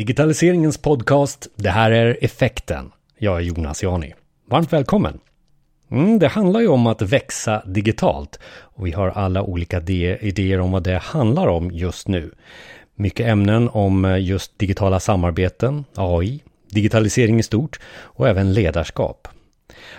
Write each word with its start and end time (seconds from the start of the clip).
digitaliseringens 0.00 0.78
podcast. 0.78 1.48
Det 1.56 1.70
här 1.70 1.90
är 1.90 2.18
Effekten. 2.20 2.90
Jag 3.18 3.36
är 3.36 3.40
Jonas 3.40 3.82
Jani. 3.82 4.14
Varmt 4.50 4.72
välkommen! 4.72 5.18
Mm, 5.90 6.18
det 6.18 6.28
handlar 6.28 6.60
ju 6.60 6.68
om 6.68 6.86
att 6.86 7.02
växa 7.02 7.62
digitalt 7.66 8.38
och 8.44 8.86
vi 8.86 8.92
har 8.92 9.08
alla 9.08 9.42
olika 9.42 9.80
idéer 9.80 10.60
om 10.60 10.72
vad 10.72 10.82
det 10.82 10.98
handlar 10.98 11.46
om 11.46 11.70
just 11.70 12.08
nu. 12.08 12.34
Mycket 12.94 13.26
ämnen 13.26 13.68
om 13.68 14.04
eh, 14.04 14.18
just 14.18 14.58
digitala 14.58 15.00
samarbeten, 15.00 15.84
AI, 15.94 16.42
digitalisering 16.70 17.38
i 17.38 17.42
stort 17.42 17.80
och 17.90 18.28
även 18.28 18.52
ledarskap. 18.52 19.28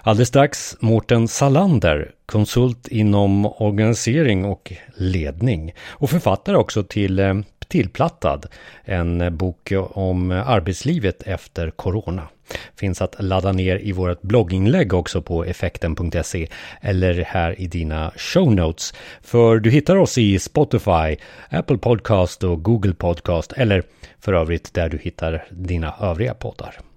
Alldeles 0.02 0.30
strax 0.30 0.78
Mårten 0.80 1.28
Salander, 1.28 2.12
konsult 2.26 2.88
inom 2.88 3.46
organisering 3.46 4.46
och 4.46 4.74
ledning 4.96 5.74
och 5.88 6.10
författare 6.10 6.58
också 6.58 6.84
till 6.84 7.20
eh, 7.20 7.34
Tillplattad, 7.72 8.46
en 8.84 9.38
bok 9.38 9.74
om 9.90 10.32
arbetslivet 10.32 11.22
efter 11.22 11.70
corona. 11.70 12.28
Finns 12.76 13.02
att 13.02 13.16
ladda 13.24 13.52
ner 13.52 13.80
i 13.80 13.92
vårt 13.92 14.22
blogginlägg 14.22 14.94
också 14.94 15.22
på 15.22 15.46
effekten.se 15.46 16.48
eller 16.82 17.24
här 17.24 17.62
i 17.62 17.68
dina 17.68 18.12
show 18.16 18.56
notes. 18.56 18.94
För 19.22 19.60
du 19.60 19.70
hittar 19.70 19.96
oss 19.96 20.18
i 20.18 20.40
Spotify, 20.40 21.18
Apple 21.50 21.78
Podcast 21.78 22.44
och 22.44 22.64
Google 22.64 22.94
Podcast 22.94 23.52
eller 23.52 23.84
för 24.20 24.34
övrigt 24.34 24.74
där 24.74 24.90
du 24.90 24.98
hittar 24.98 25.44
dina 25.50 25.94
övriga 26.00 26.34
poddar. 26.34 26.91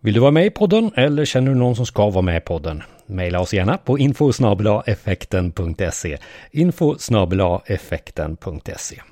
Vill 0.00 0.14
du 0.14 0.20
vara 0.20 0.30
med 0.30 0.46
i 0.46 0.50
podden 0.50 0.90
eller 0.94 1.24
känner 1.24 1.48
du 1.48 1.58
någon 1.58 1.76
som 1.76 1.86
ska 1.86 2.10
vara 2.10 2.22
med 2.22 2.36
i 2.36 2.40
podden? 2.40 2.82
Maila 3.06 3.40
oss 3.40 3.54
gärna 3.54 3.78
på 3.78 3.98
info 3.98 4.32
effekten.se 4.86 6.18
info 6.50 6.96
effekten.se 7.66 9.02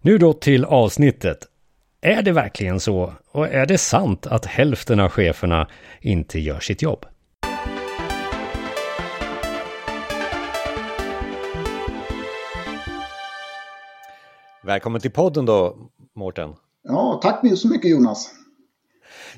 Nu 0.00 0.18
då 0.18 0.32
till 0.32 0.64
avsnittet. 0.64 1.38
Är 2.00 2.22
det 2.22 2.32
verkligen 2.32 2.80
så? 2.80 3.12
Och 3.32 3.48
är 3.48 3.66
det 3.66 3.78
sant 3.78 4.26
att 4.26 4.46
hälften 4.46 5.00
av 5.00 5.08
cheferna 5.08 5.68
inte 6.00 6.38
gör 6.38 6.60
sitt 6.60 6.82
jobb? 6.82 7.06
Välkommen 14.62 15.00
till 15.00 15.10
podden 15.10 15.46
då, 15.46 15.76
Mårten. 16.16 16.50
Ja, 16.82 17.20
tack 17.22 17.42
så 17.56 17.68
mycket 17.68 17.90
Jonas. 17.90 18.43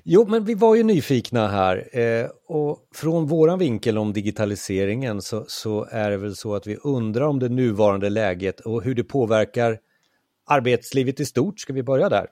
Jo, 0.02 0.26
men 0.28 0.44
vi 0.44 0.54
var 0.54 0.74
ju 0.74 0.82
nyfikna 0.82 1.48
här 1.48 1.98
eh, 1.98 2.26
och 2.48 2.78
från 2.94 3.26
våran 3.26 3.58
vinkel 3.58 3.98
om 3.98 4.12
digitaliseringen 4.12 5.22
så, 5.22 5.44
så, 5.48 5.86
är 5.90 6.10
det 6.10 6.16
väl 6.16 6.36
så 6.36 6.54
att 6.54 6.66
vi 6.66 6.76
undrar 6.76 7.26
om 7.26 7.38
det 7.38 7.48
nuvarande 7.48 8.10
läget 8.10 8.60
och 8.60 8.82
hur 8.82 8.94
det 8.94 9.04
påverkar 9.04 9.78
arbetslivet 10.46 11.20
i 11.20 11.24
stort. 11.24 11.60
Ska 11.60 11.72
vi 11.72 11.82
börja 11.82 12.08
där? 12.08 12.26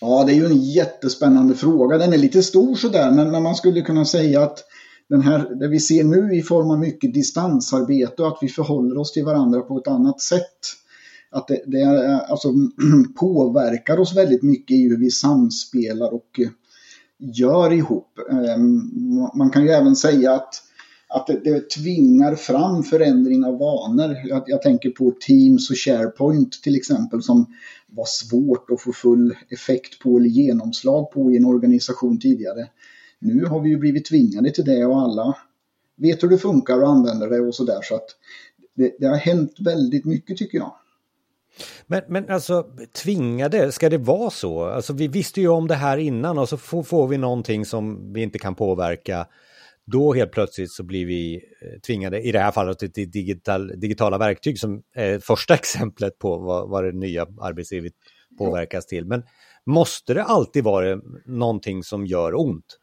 Ja, 0.00 0.24
det 0.26 0.32
är 0.32 0.36
ju 0.36 0.46
en 0.46 0.62
jättespännande 0.62 1.54
fråga. 1.54 1.98
Den 1.98 2.12
är 2.12 2.18
lite 2.18 2.42
stor 2.42 2.74
sådär, 2.74 3.10
men, 3.10 3.30
men 3.30 3.42
man 3.42 3.54
skulle 3.54 3.80
kunna 3.80 4.04
säga 4.04 4.42
att 4.42 4.64
den 5.08 5.22
här, 5.22 5.54
det 5.60 5.68
vi 5.68 5.80
ser 5.80 6.04
nu 6.04 6.34
i 6.34 6.42
form 6.42 6.70
av 6.70 6.78
mycket 6.78 7.14
distansarbete 7.14 8.22
och 8.22 8.28
att 8.28 8.38
vi 8.40 8.48
förhåller 8.48 8.98
oss 8.98 9.12
till 9.12 9.24
varandra 9.24 9.60
på 9.60 9.78
ett 9.78 9.88
annat 9.88 10.20
sätt 10.20 10.58
att 11.30 11.48
det, 11.48 11.62
det 11.66 11.80
eh, 11.80 12.30
alltså, 12.30 12.48
påverkar 13.16 13.98
oss 13.98 14.16
väldigt 14.16 14.42
mycket 14.42 14.76
i 14.76 14.88
hur 14.88 14.98
vi 14.98 15.10
samspelar 15.10 16.14
och 16.14 16.40
eh, 16.40 16.48
gör 17.18 17.72
ihop. 17.72 18.18
Ehm, 18.30 18.90
man 19.34 19.50
kan 19.50 19.62
ju 19.62 19.68
även 19.68 19.96
säga 19.96 20.34
att, 20.34 20.54
att 21.08 21.26
det, 21.26 21.40
det 21.44 21.70
tvingar 21.70 22.34
fram 22.34 22.82
förändring 22.82 23.44
av 23.44 23.58
vanor. 23.58 24.16
Jag, 24.24 24.42
jag, 24.46 24.62
tänker 24.62 24.90
på 24.90 25.12
Teams 25.26 25.70
och 25.70 25.76
SharePoint 25.76 26.62
till 26.62 26.76
exempel 26.76 27.22
som 27.22 27.46
var 27.86 28.06
svårt 28.06 28.70
att 28.70 28.80
få 28.80 28.92
full 28.92 29.36
effekt 29.48 29.98
på 29.98 30.16
eller 30.16 30.28
genomslag 30.28 31.10
på 31.10 31.32
i 31.32 31.36
en 31.36 31.44
organisation 31.44 32.20
tidigare. 32.20 32.68
Nu 33.18 33.44
har 33.44 33.60
vi 33.60 33.70
ju 33.70 33.76
blivit 33.76 34.04
tvingade 34.04 34.50
till 34.50 34.64
det 34.64 34.84
och 34.84 35.00
alla 35.00 35.36
vet 35.96 36.22
hur 36.22 36.28
det 36.28 36.38
funkar 36.38 36.82
och 36.82 36.88
använder 36.88 37.30
det 37.30 37.40
och 37.40 37.54
sådär. 37.54 37.78
Så 37.82 37.94
att 37.94 38.06
det, 38.74 38.96
det 38.98 39.06
har 39.06 39.16
hänt 39.16 39.52
väldigt 39.60 40.04
mycket 40.04 40.36
tycker 40.36 40.58
jag. 40.58 40.72
Men, 41.86 42.02
men 42.08 42.30
alltså 42.30 42.66
tvingade, 43.02 43.72
ska 43.72 43.88
det 43.88 43.98
vara 43.98 44.30
så? 44.30 44.64
Alltså 44.64 44.92
vi 44.92 45.08
visste 45.08 45.40
ju 45.40 45.48
om 45.48 45.68
det 45.68 45.74
här 45.74 45.98
innan 45.98 46.38
och 46.38 46.48
så 46.48 46.56
får, 46.56 46.82
får 46.82 47.08
vi 47.08 47.18
någonting 47.18 47.64
som 47.64 48.12
vi 48.12 48.22
inte 48.22 48.38
kan 48.38 48.54
påverka. 48.54 49.26
Då 49.86 50.12
helt 50.12 50.32
plötsligt 50.32 50.72
så 50.72 50.82
blir 50.82 51.06
vi 51.06 51.34
eh, 51.34 51.80
tvingade, 51.80 52.20
i 52.20 52.32
det 52.32 52.38
här 52.38 52.50
fallet 52.50 52.78
till 52.78 53.10
digital, 53.10 53.80
digitala 53.80 54.18
verktyg 54.18 54.58
som 54.58 54.82
är 54.94 55.18
första 55.18 55.54
exemplet 55.60 56.18
på 56.18 56.38
vad, 56.38 56.68
vad 56.68 56.84
det 56.84 56.92
nya 56.92 57.26
arbetslivet 57.40 57.92
påverkas 58.38 58.86
till. 58.86 59.06
Men 59.06 59.22
måste 59.66 60.14
det 60.14 60.24
alltid 60.24 60.64
vara 60.64 61.00
någonting 61.26 61.82
som 61.82 62.06
gör 62.06 62.40
ont? 62.40 62.76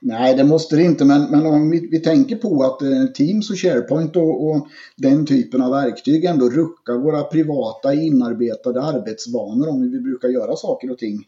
Nej, 0.00 0.36
det 0.36 0.44
måste 0.44 0.76
det 0.76 0.82
inte, 0.82 1.04
men, 1.04 1.30
men 1.30 1.46
om 1.46 1.70
vi, 1.70 1.88
vi 1.90 2.00
tänker 2.00 2.36
på 2.36 2.62
att 2.64 2.82
eh, 2.82 3.04
Teams 3.04 3.50
och 3.50 3.56
SharePoint 3.56 4.16
och, 4.16 4.50
och, 4.50 4.66
den 4.96 5.26
typen 5.26 5.62
av 5.62 5.70
verktyg 5.70 6.24
ändå 6.24 6.48
ruckar 6.50 6.98
våra 6.98 7.22
privata 7.22 7.94
inarbetade 7.94 8.82
arbetsvanor 8.82 9.68
om 9.68 9.82
hur 9.82 9.90
vi 9.90 10.00
brukar 10.00 10.28
göra 10.28 10.56
saker 10.56 10.90
och 10.90 10.98
ting. 10.98 11.24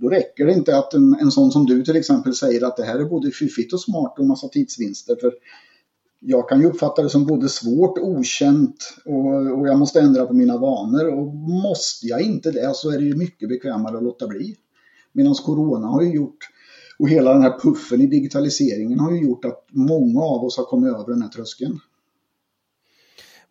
Då 0.00 0.08
räcker 0.08 0.46
det 0.46 0.52
inte 0.52 0.78
att 0.78 0.94
en, 0.94 1.16
en 1.20 1.30
sån 1.30 1.50
som 1.50 1.66
du 1.66 1.84
till 1.84 1.96
exempel 1.96 2.34
säger 2.34 2.64
att 2.66 2.76
det 2.76 2.84
här 2.84 2.98
är 2.98 3.04
både 3.04 3.30
fiffigt 3.30 3.72
och 3.72 3.80
smart 3.80 4.18
och 4.18 4.26
massa 4.26 4.48
tidsvinster. 4.48 5.16
För 5.20 5.32
jag 6.20 6.48
kan 6.48 6.60
ju 6.60 6.66
uppfatta 6.66 7.02
det 7.02 7.08
som 7.08 7.26
både 7.26 7.48
svårt, 7.48 7.98
okänt 7.98 8.94
och, 9.04 9.58
och 9.58 9.68
jag 9.68 9.78
måste 9.78 10.00
ändra 10.00 10.26
på 10.26 10.34
mina 10.34 10.58
vanor. 10.58 11.08
Och 11.08 11.34
måste 11.34 12.06
jag 12.06 12.20
inte 12.20 12.50
det 12.50 12.76
så 12.76 12.90
är 12.90 12.98
det 12.98 13.04
ju 13.04 13.16
mycket 13.16 13.48
bekvämare 13.48 13.96
att 13.96 14.02
låta 14.02 14.26
bli. 14.26 14.56
Medan 15.12 15.34
Corona 15.34 15.86
har 15.86 16.02
ju 16.02 16.14
gjort 16.14 16.48
och 17.00 17.08
hela 17.08 17.32
den 17.32 17.42
här 17.42 17.58
puffen 17.58 18.00
i 18.00 18.06
digitaliseringen 18.06 19.00
har 19.00 19.12
ju 19.12 19.22
gjort 19.22 19.44
att 19.44 19.66
många 19.70 20.22
av 20.22 20.44
oss 20.44 20.56
har 20.56 20.64
kommit 20.64 20.94
över 20.94 21.12
den 21.12 21.22
här 21.22 21.28
tröskeln. 21.28 21.80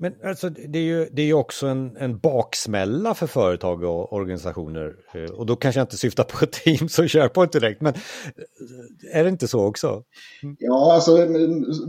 Men 0.02 0.14
alltså, 0.24 0.50
det 0.50 0.80
är 0.80 0.84
ju, 0.84 1.10
det 1.12 1.22
är 1.22 1.34
också 1.34 1.68
en, 1.68 1.98
en 1.98 2.20
baksmälla 2.20 3.14
för 3.14 3.28
företag 3.28 3.84
och 3.84 4.14
organisationer. 4.14 4.96
Eh, 5.14 5.32
och 5.32 5.46
då 5.46 5.56
kanske 5.56 5.80
jag 5.80 5.86
inte 5.86 5.98
syftar 5.98 6.24
på 6.24 6.46
Teams 6.52 7.00
och 7.00 7.12
SharePoint 7.12 7.52
direkt, 7.52 7.82
men 7.82 7.94
eh, 7.94 9.20
är 9.20 9.24
det 9.24 9.30
inte 9.30 9.48
så 9.48 9.66
också? 9.66 10.04
Ja, 10.60 10.94
alltså 10.94 11.12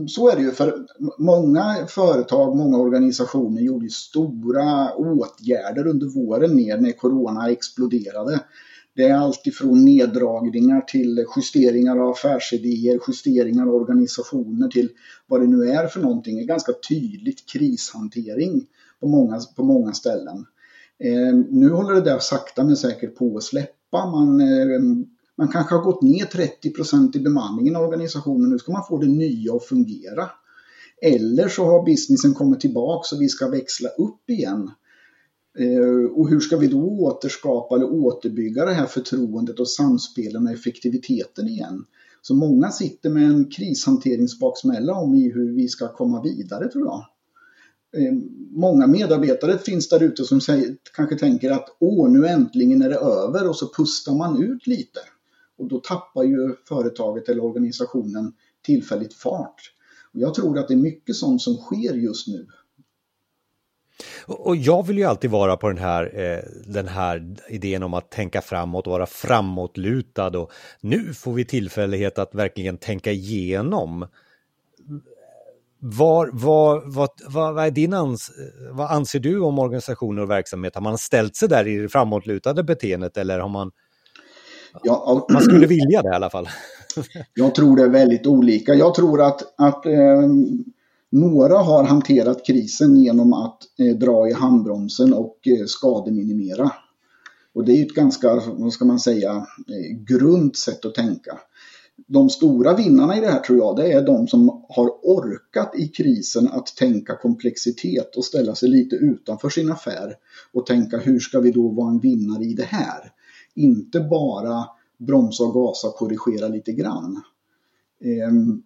så 0.08 0.28
är 0.28 0.36
det 0.36 0.42
ju. 0.42 0.50
För 0.50 0.74
många 1.18 1.86
företag, 1.88 2.56
många 2.56 2.78
organisationer 2.78 3.62
gjorde 3.62 3.90
stora 3.90 4.94
åtgärder 4.94 5.86
under 5.86 6.06
våren 6.06 6.56
ner 6.56 6.78
när 6.78 6.92
corona 6.92 7.50
exploderade. 7.50 8.40
Det 9.00 9.06
är 9.06 9.14
allt 9.14 9.46
ifrån 9.46 9.84
neddragningar 9.84 10.80
till 10.80 11.24
justeringar 11.36 11.96
av 11.96 12.10
affärsidéer, 12.10 13.00
justeringar 13.08 13.66
av 13.66 13.74
organisationer 13.74 14.68
till 14.68 14.88
vad 15.26 15.40
det 15.40 15.46
nu 15.46 15.70
är 15.70 15.86
för 15.86 16.00
någonting. 16.00 16.36
Det 16.36 16.42
är 16.42 16.46
ganska 16.46 16.72
tydligt 16.88 17.46
krishantering 17.52 18.66
på 19.00 19.08
många, 19.08 19.40
på 19.56 19.64
många 19.64 19.92
ställen. 19.92 20.46
Eh, 20.98 21.34
nu 21.50 21.70
håller 21.70 21.94
det 21.94 22.00
där 22.00 22.18
sakta 22.18 22.64
men 22.64 22.76
säkert 22.76 23.16
på 23.16 23.36
att 23.36 23.42
släppa. 23.42 24.10
Man, 24.10 24.40
eh, 24.40 24.80
man 25.36 25.48
kanske 25.48 25.74
har 25.74 25.82
gått 25.82 26.02
ner 26.02 26.24
30% 26.24 27.16
i 27.16 27.20
bemanningen 27.20 27.76
av 27.76 27.82
organisationen. 27.82 28.50
Nu 28.50 28.58
ska 28.58 28.72
man 28.72 28.86
få 28.88 28.98
det 28.98 29.08
nya 29.08 29.54
att 29.54 29.64
fungera. 29.64 30.30
Eller 31.02 31.48
så 31.48 31.64
har 31.64 31.84
businessen 31.84 32.34
kommit 32.34 32.60
tillbaka 32.60 33.16
och 33.16 33.22
vi 33.22 33.28
ska 33.28 33.48
växla 33.48 33.88
upp 33.88 34.30
igen. 34.30 34.70
Eh, 35.58 36.10
och 36.12 36.28
hur 36.28 36.40
ska 36.40 36.56
vi 36.56 36.66
då 36.66 36.82
återskapa 36.82 37.76
eller 37.76 37.92
återbygga 37.92 38.64
det 38.64 38.72
här 38.72 38.86
förtroendet 38.86 39.60
och 39.60 39.68
samspelen 39.68 40.46
och 40.46 40.52
effektiviteten 40.52 41.48
igen? 41.48 41.84
Så 42.22 42.34
många 42.34 42.70
sitter 42.70 43.10
med 43.10 43.22
en 43.22 43.50
krishanteringsbaksmälla 43.50 44.94
om 44.94 45.14
i 45.14 45.30
hur 45.30 45.52
vi 45.52 45.68
ska 45.68 45.88
komma 45.88 46.22
vidare 46.22 46.68
tror 46.68 46.86
jag. 46.86 47.06
Eh, 47.96 48.12
många 48.50 48.86
medarbetare 48.86 49.58
finns 49.58 49.88
där 49.88 50.02
ute 50.02 50.24
som 50.24 50.40
säger, 50.40 50.76
kanske 50.94 51.18
tänker 51.18 51.50
att 51.50 51.76
åh, 51.78 52.10
nu 52.10 52.26
äntligen 52.26 52.82
är 52.82 52.88
det 52.88 52.96
över 52.96 53.48
och 53.48 53.56
så 53.56 53.72
pustar 53.76 54.14
man 54.14 54.42
ut 54.42 54.66
lite. 54.66 55.00
Och 55.58 55.68
då 55.68 55.78
tappar 55.78 56.22
ju 56.22 56.54
företaget 56.68 57.28
eller 57.28 57.44
organisationen 57.44 58.32
tillfälligt 58.62 59.14
fart. 59.14 59.72
Och 60.14 60.20
jag 60.20 60.34
tror 60.34 60.58
att 60.58 60.68
det 60.68 60.74
är 60.74 60.78
mycket 60.78 61.16
sånt 61.16 61.42
som 61.42 61.56
sker 61.56 61.94
just 61.94 62.28
nu 62.28 62.46
och 64.26 64.56
jag 64.56 64.86
vill 64.86 64.98
ju 64.98 65.04
alltid 65.04 65.30
vara 65.30 65.56
på 65.56 65.68
den 65.68 65.78
här, 65.78 66.20
eh, 66.20 66.38
den 66.66 66.88
här 66.88 67.36
idén 67.48 67.82
om 67.82 67.94
att 67.94 68.10
tänka 68.10 68.40
framåt 68.40 68.86
och 68.86 68.92
vara 68.92 69.06
framåtlutad 69.06 70.38
och 70.38 70.52
nu 70.80 71.14
får 71.14 71.32
vi 71.32 71.44
tillfällighet 71.44 72.18
att 72.18 72.34
verkligen 72.34 72.76
tänka 72.76 73.12
igenom. 73.12 74.06
Var, 75.82 76.30
var, 76.32 76.82
vad, 76.84 77.08
vad, 77.26 77.66
är 77.66 77.70
din 77.70 77.94
ans 77.94 78.30
vad 78.70 78.90
anser 78.90 79.18
du 79.18 79.40
om 79.40 79.58
organisationer 79.58 80.22
och 80.22 80.30
verksamhet? 80.30 80.74
Har 80.74 80.82
man 80.82 80.98
ställt 80.98 81.36
sig 81.36 81.48
där 81.48 81.66
i 81.66 81.76
det 81.76 81.88
framåtlutade 81.88 82.62
beteendet 82.62 83.16
eller 83.16 83.38
har 83.38 83.48
man... 83.48 83.70
Ja, 84.82 85.26
man 85.32 85.42
skulle 85.42 85.66
vilja 85.66 86.02
det 86.02 86.08
i 86.08 86.14
alla 86.14 86.30
fall. 86.30 86.48
jag 87.34 87.54
tror 87.54 87.76
det 87.76 87.82
är 87.82 87.88
väldigt 87.88 88.26
olika. 88.26 88.74
Jag 88.74 88.94
tror 88.94 89.22
att, 89.22 89.42
att 89.60 89.86
eh, 89.86 90.28
några 91.10 91.58
har 91.58 91.84
hanterat 91.84 92.46
krisen 92.46 92.96
genom 92.96 93.32
att 93.32 93.58
eh, 93.78 93.96
dra 93.96 94.28
i 94.28 94.32
handbromsen 94.32 95.14
och 95.14 95.38
eh, 95.46 95.66
skademinimera. 95.66 96.72
Och 97.52 97.64
det 97.64 97.72
är 97.72 97.86
ett 97.86 97.94
ganska, 97.94 98.42
vad 98.46 98.72
ska 98.72 98.84
man 98.84 99.00
säga, 99.00 99.30
eh, 99.36 99.96
grunt 100.06 100.56
sätt 100.56 100.84
att 100.84 100.94
tänka. 100.94 101.38
De 102.06 102.30
stora 102.30 102.76
vinnarna 102.76 103.16
i 103.16 103.20
det 103.20 103.26
här 103.26 103.40
tror 103.40 103.58
jag, 103.58 103.76
det 103.76 103.92
är 103.92 104.06
de 104.06 104.26
som 104.26 104.48
har 104.68 104.88
orkat 105.02 105.74
i 105.76 105.88
krisen 105.88 106.48
att 106.48 106.66
tänka 106.66 107.16
komplexitet 107.16 108.16
och 108.16 108.24
ställa 108.24 108.54
sig 108.54 108.68
lite 108.68 108.96
utanför 108.96 109.48
sin 109.48 109.72
affär 109.72 110.14
och 110.52 110.66
tänka 110.66 110.98
hur 110.98 111.20
ska 111.20 111.40
vi 111.40 111.50
då 111.50 111.68
vara 111.68 111.90
en 111.90 112.00
vinnare 112.00 112.44
i 112.44 112.54
det 112.54 112.64
här? 112.64 113.12
Inte 113.54 114.00
bara 114.00 114.64
bromsa 114.98 115.44
och 115.44 115.54
gasa 115.54 115.88
och 115.88 115.94
korrigera 115.94 116.48
lite 116.48 116.72
grann. 116.72 117.22
Ehm, 118.04 118.62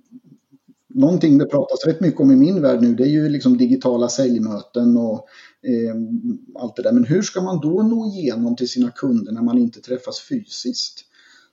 Någonting 0.94 1.38
det 1.38 1.46
pratas 1.46 1.87
rätt 1.87 2.00
mycket 2.00 2.20
om 2.20 2.31
i 2.31 2.37
min 2.37 2.62
värld 2.62 2.82
nu 2.82 2.94
det 2.94 3.02
är 3.02 3.08
ju 3.08 3.29
liksom 3.29 3.56
digitala 3.56 4.08
säljmöten 4.08 4.96
och 4.96 5.26
eh, 5.62 5.94
allt 6.62 6.76
det 6.76 6.82
där. 6.82 6.93
Men 6.93 7.05
hur 7.05 7.23
ska 7.23 7.43
man 7.43 7.61
då 7.61 7.82
nå 7.82 8.06
igenom 8.06 8.56
till 8.56 8.69
sina 8.69 8.91
kunder 8.91 9.32
när 9.32 9.43
man 9.43 9.58
inte 9.58 9.81
träffas 9.81 10.20
fysiskt? 10.20 11.05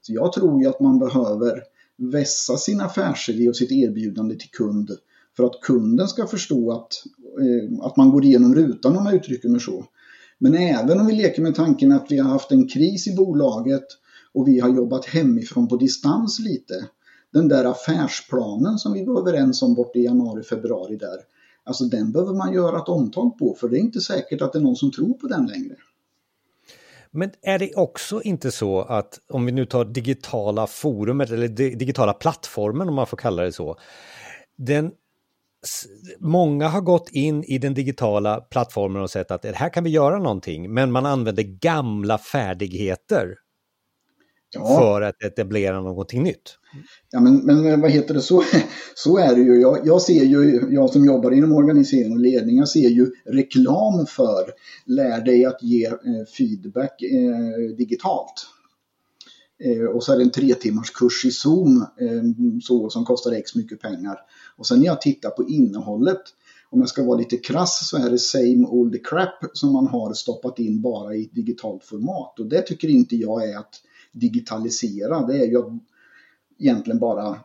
Så 0.02 0.14
jag 0.14 0.34
tror 0.34 0.62
ju 0.62 0.70
att 0.70 0.80
man 0.80 1.00
behöver 1.00 1.64
vässa 1.98 2.58
sin 2.58 2.82
affärsidé 2.82 3.50
och 3.50 3.56
sitt 3.56 3.72
erbjudande 3.72 4.36
till 4.36 4.50
kund 4.50 4.92
för 5.38 5.44
att 5.44 5.62
kunden 5.62 6.08
ska 6.08 6.28
förstå 6.28 6.72
att, 6.72 6.94
eh, 7.42 7.86
att 7.86 7.98
man 7.98 8.10
går 8.10 8.26
igenom 8.26 8.56
rutan 8.56 8.98
om 8.98 9.06
jag 9.06 9.16
uttrycker 9.16 9.50
mig 9.50 9.62
så. 9.62 9.86
Men 10.40 10.56
även 10.56 11.00
om 11.00 11.06
vi 11.06 11.14
leker 11.14 11.42
med 11.42 11.56
tanken 11.56 11.92
att 11.92 12.06
vi 12.10 12.18
har 12.18 12.30
haft 12.30 12.52
en 12.52 12.68
kris 12.68 13.08
i 13.08 13.16
bolaget 13.16 13.86
och 14.34 14.48
vi 14.48 14.60
har 14.60 14.70
jobbat 14.70 15.06
hemifrån 15.06 15.68
på 15.68 15.78
distans 15.78 16.40
lite. 16.40 16.86
Den 17.34 17.48
där 17.48 17.66
affärsplanen 17.66 18.78
som 18.78 18.94
vi 18.94 19.06
var 19.06 19.20
överens 19.20 19.62
om 19.62 19.76
bort 19.76 19.96
i 19.96 20.04
januari, 20.04 20.44
februari 20.44 20.96
där. 20.96 21.18
Alltså 21.64 21.84
den 21.84 22.12
behöver 22.12 22.34
man 22.34 22.54
göra 22.54 22.78
ett 22.78 22.90
omtag 22.90 23.38
på 23.38 23.56
för 23.60 23.70
det 23.70 23.78
är 23.78 23.80
inte 23.80 24.02
säkert 24.02 24.42
att 24.42 24.54
det 24.54 24.60
är 24.60 24.64
någon 24.64 24.76
som 24.76 24.92
tror 24.92 25.14
på 25.14 25.28
den 25.28 25.46
längre. 25.46 25.76
Men 27.12 27.32
är 27.42 27.60
det 27.60 27.76
också 27.76 28.22
inte 28.22 28.52
så 28.52 28.82
att 28.82 29.20
om 29.30 29.46
vi 29.46 29.52
nu 29.52 29.66
tar 29.66 29.86
digitala 29.86 30.68
forumet 30.68 31.30
eller 31.30 31.48
digitala 31.48 32.14
plattformen 32.14 32.90
om 32.90 32.96
man 32.96 33.08
får 33.08 33.18
kalla 33.18 33.44
det 33.44 33.52
så. 33.52 33.76
Den, 34.58 34.92
många 36.20 36.68
har 36.68 36.82
gått 36.82 37.10
in 37.10 37.44
i 37.44 37.58
den 37.58 37.74
digitala 37.74 38.42
plattformen 38.42 39.02
och 39.02 39.10
sett 39.10 39.32
att 39.32 39.46
här 39.46 39.70
kan 39.70 39.84
vi 39.84 39.90
göra 39.90 40.20
någonting 40.20 40.74
men 40.74 40.92
man 40.92 41.06
använder 41.06 41.44
gamla 41.44 42.18
färdigheter 42.18 43.36
ja. 44.54 44.80
för 44.80 45.02
att 45.02 45.24
etablera 45.24 45.82
någonting 45.82 46.24
nytt. 46.24 46.58
Ja, 47.12 47.20
men, 47.20 47.38
men 47.38 47.82
vad 47.82 47.92
heter 47.92 48.14
det, 48.14 48.22
så, 48.22 48.44
så 48.96 49.18
är 49.18 49.36
det 49.36 49.42
ju. 49.42 49.62
Jag, 49.62 49.80
jag 49.88 50.02
ser 50.02 50.24
ju, 50.24 50.68
jag 50.70 50.90
som 50.90 51.06
jobbar 51.06 51.32
inom 51.32 51.52
organisering 51.52 52.12
och 52.12 52.20
ledning, 52.20 52.58
jag 52.58 52.70
ser 52.70 52.90
ju 52.90 53.12
reklam 53.26 54.06
för 54.06 54.52
lär 54.86 55.22
dig 55.22 55.46
att 55.46 55.64
ge 55.64 55.86
eh, 55.86 55.96
feedback 56.38 57.02
eh, 57.02 57.76
digitalt. 57.78 58.48
Eh, 59.64 59.86
och 59.86 60.04
så 60.04 60.14
är 60.14 60.18
det 60.18 60.24
en 60.24 60.32
tre 60.32 60.54
timmars 60.54 60.92
kurs 60.92 61.26
i 61.26 61.32
Zoom 61.32 61.78
eh, 61.78 62.24
så, 62.64 62.90
som 62.90 63.06
kostar 63.06 63.32
x 63.32 63.56
mycket 63.56 63.82
pengar. 63.82 64.18
Och 64.58 64.68
sen 64.68 64.80
när 64.80 64.86
jag 64.86 65.02
tittar 65.02 65.30
på 65.30 65.50
innehållet, 65.50 66.22
om 66.70 66.80
jag 66.80 66.90
ska 66.90 67.04
vara 67.04 67.18
lite 67.18 67.38
krass 67.38 67.90
så 67.90 67.98
är 67.98 68.10
det 68.10 68.18
same 68.20 68.68
old 68.68 69.06
crap 69.06 69.46
som 69.54 69.74
man 69.74 69.88
har 69.88 70.14
stoppat 70.14 70.60
in 70.60 70.82
bara 70.82 71.16
i 71.16 71.30
digitalt 71.32 71.84
format. 71.84 72.40
Och 72.40 72.46
det 72.46 72.62
tycker 72.62 72.88
inte 72.88 73.16
jag 73.16 73.50
är 73.50 73.58
att 73.58 73.82
digitalisera. 74.12 75.28
Det 75.28 75.40
är 75.40 75.46
ju 75.46 75.58
att 75.58 75.72
egentligen 76.60 77.00
bara 77.00 77.40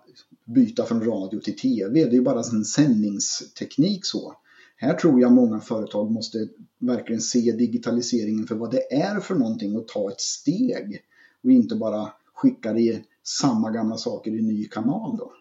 byta 0.45 0.85
från 0.85 1.05
radio 1.05 1.41
till 1.41 1.57
tv. 1.57 2.05
Det 2.05 2.11
är 2.11 2.13
ju 2.13 2.23
bara 2.23 2.39
en 2.39 2.65
sändningsteknik 2.65 4.07
så. 4.07 4.35
Här 4.77 4.95
tror 4.95 5.21
jag 5.21 5.33
många 5.33 5.61
företag 5.61 6.11
måste 6.11 6.49
verkligen 6.79 7.21
se 7.21 7.53
digitaliseringen 7.53 8.47
för 8.47 8.55
vad 8.55 8.71
det 8.71 8.95
är 8.95 9.21
för 9.21 9.35
någonting 9.35 9.77
och 9.77 9.89
ta 9.89 10.11
ett 10.11 10.21
steg. 10.21 11.03
Och 11.45 11.51
inte 11.51 11.77
bara 11.77 12.13
skicka 12.35 12.73
det 12.73 13.03
samma 13.23 13.71
gamla 13.71 13.97
saker 13.97 14.31
i 14.31 14.43
ny 14.43 14.69
kanal 14.69 15.17
då. 15.17 15.33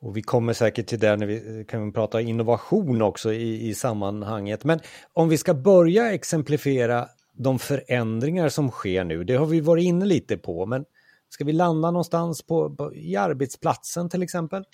Och 0.00 0.16
vi 0.16 0.22
kommer 0.22 0.52
säkert 0.52 0.86
till 0.86 0.98
det 0.98 1.16
när 1.16 1.26
vi 1.26 1.58
eh, 1.58 1.64
kan 1.64 1.92
prata 1.92 2.20
innovation 2.20 3.02
också 3.02 3.32
i, 3.32 3.68
i 3.68 3.74
sammanhanget. 3.74 4.64
Men 4.64 4.80
om 5.12 5.28
vi 5.28 5.38
ska 5.38 5.54
börja 5.54 6.12
exemplifiera 6.12 7.08
de 7.32 7.58
förändringar 7.58 8.48
som 8.48 8.70
sker 8.70 9.04
nu, 9.04 9.24
det 9.24 9.34
har 9.34 9.46
vi 9.46 9.60
varit 9.60 9.84
inne 9.84 10.04
lite 10.04 10.36
på, 10.36 10.66
men 10.66 10.84
ska 11.28 11.44
vi 11.44 11.52
landa 11.52 11.90
någonstans 11.90 12.42
på, 12.42 12.70
på 12.76 12.94
i 12.94 13.16
arbetsplatsen 13.16 14.08
till 14.08 14.22
exempel? 14.22 14.64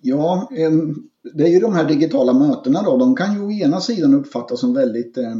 Ja, 0.00 0.48
det 1.34 1.44
är 1.44 1.48
ju 1.48 1.60
de 1.60 1.74
här 1.74 1.88
digitala 1.88 2.32
mötena 2.32 2.82
då, 2.82 2.96
de 2.96 3.16
kan 3.16 3.34
ju 3.34 3.40
å 3.40 3.50
ena 3.50 3.80
sidan 3.80 4.14
uppfattas 4.14 4.60
som 4.60 4.74
väldigt 4.74 5.18
eh, 5.18 5.34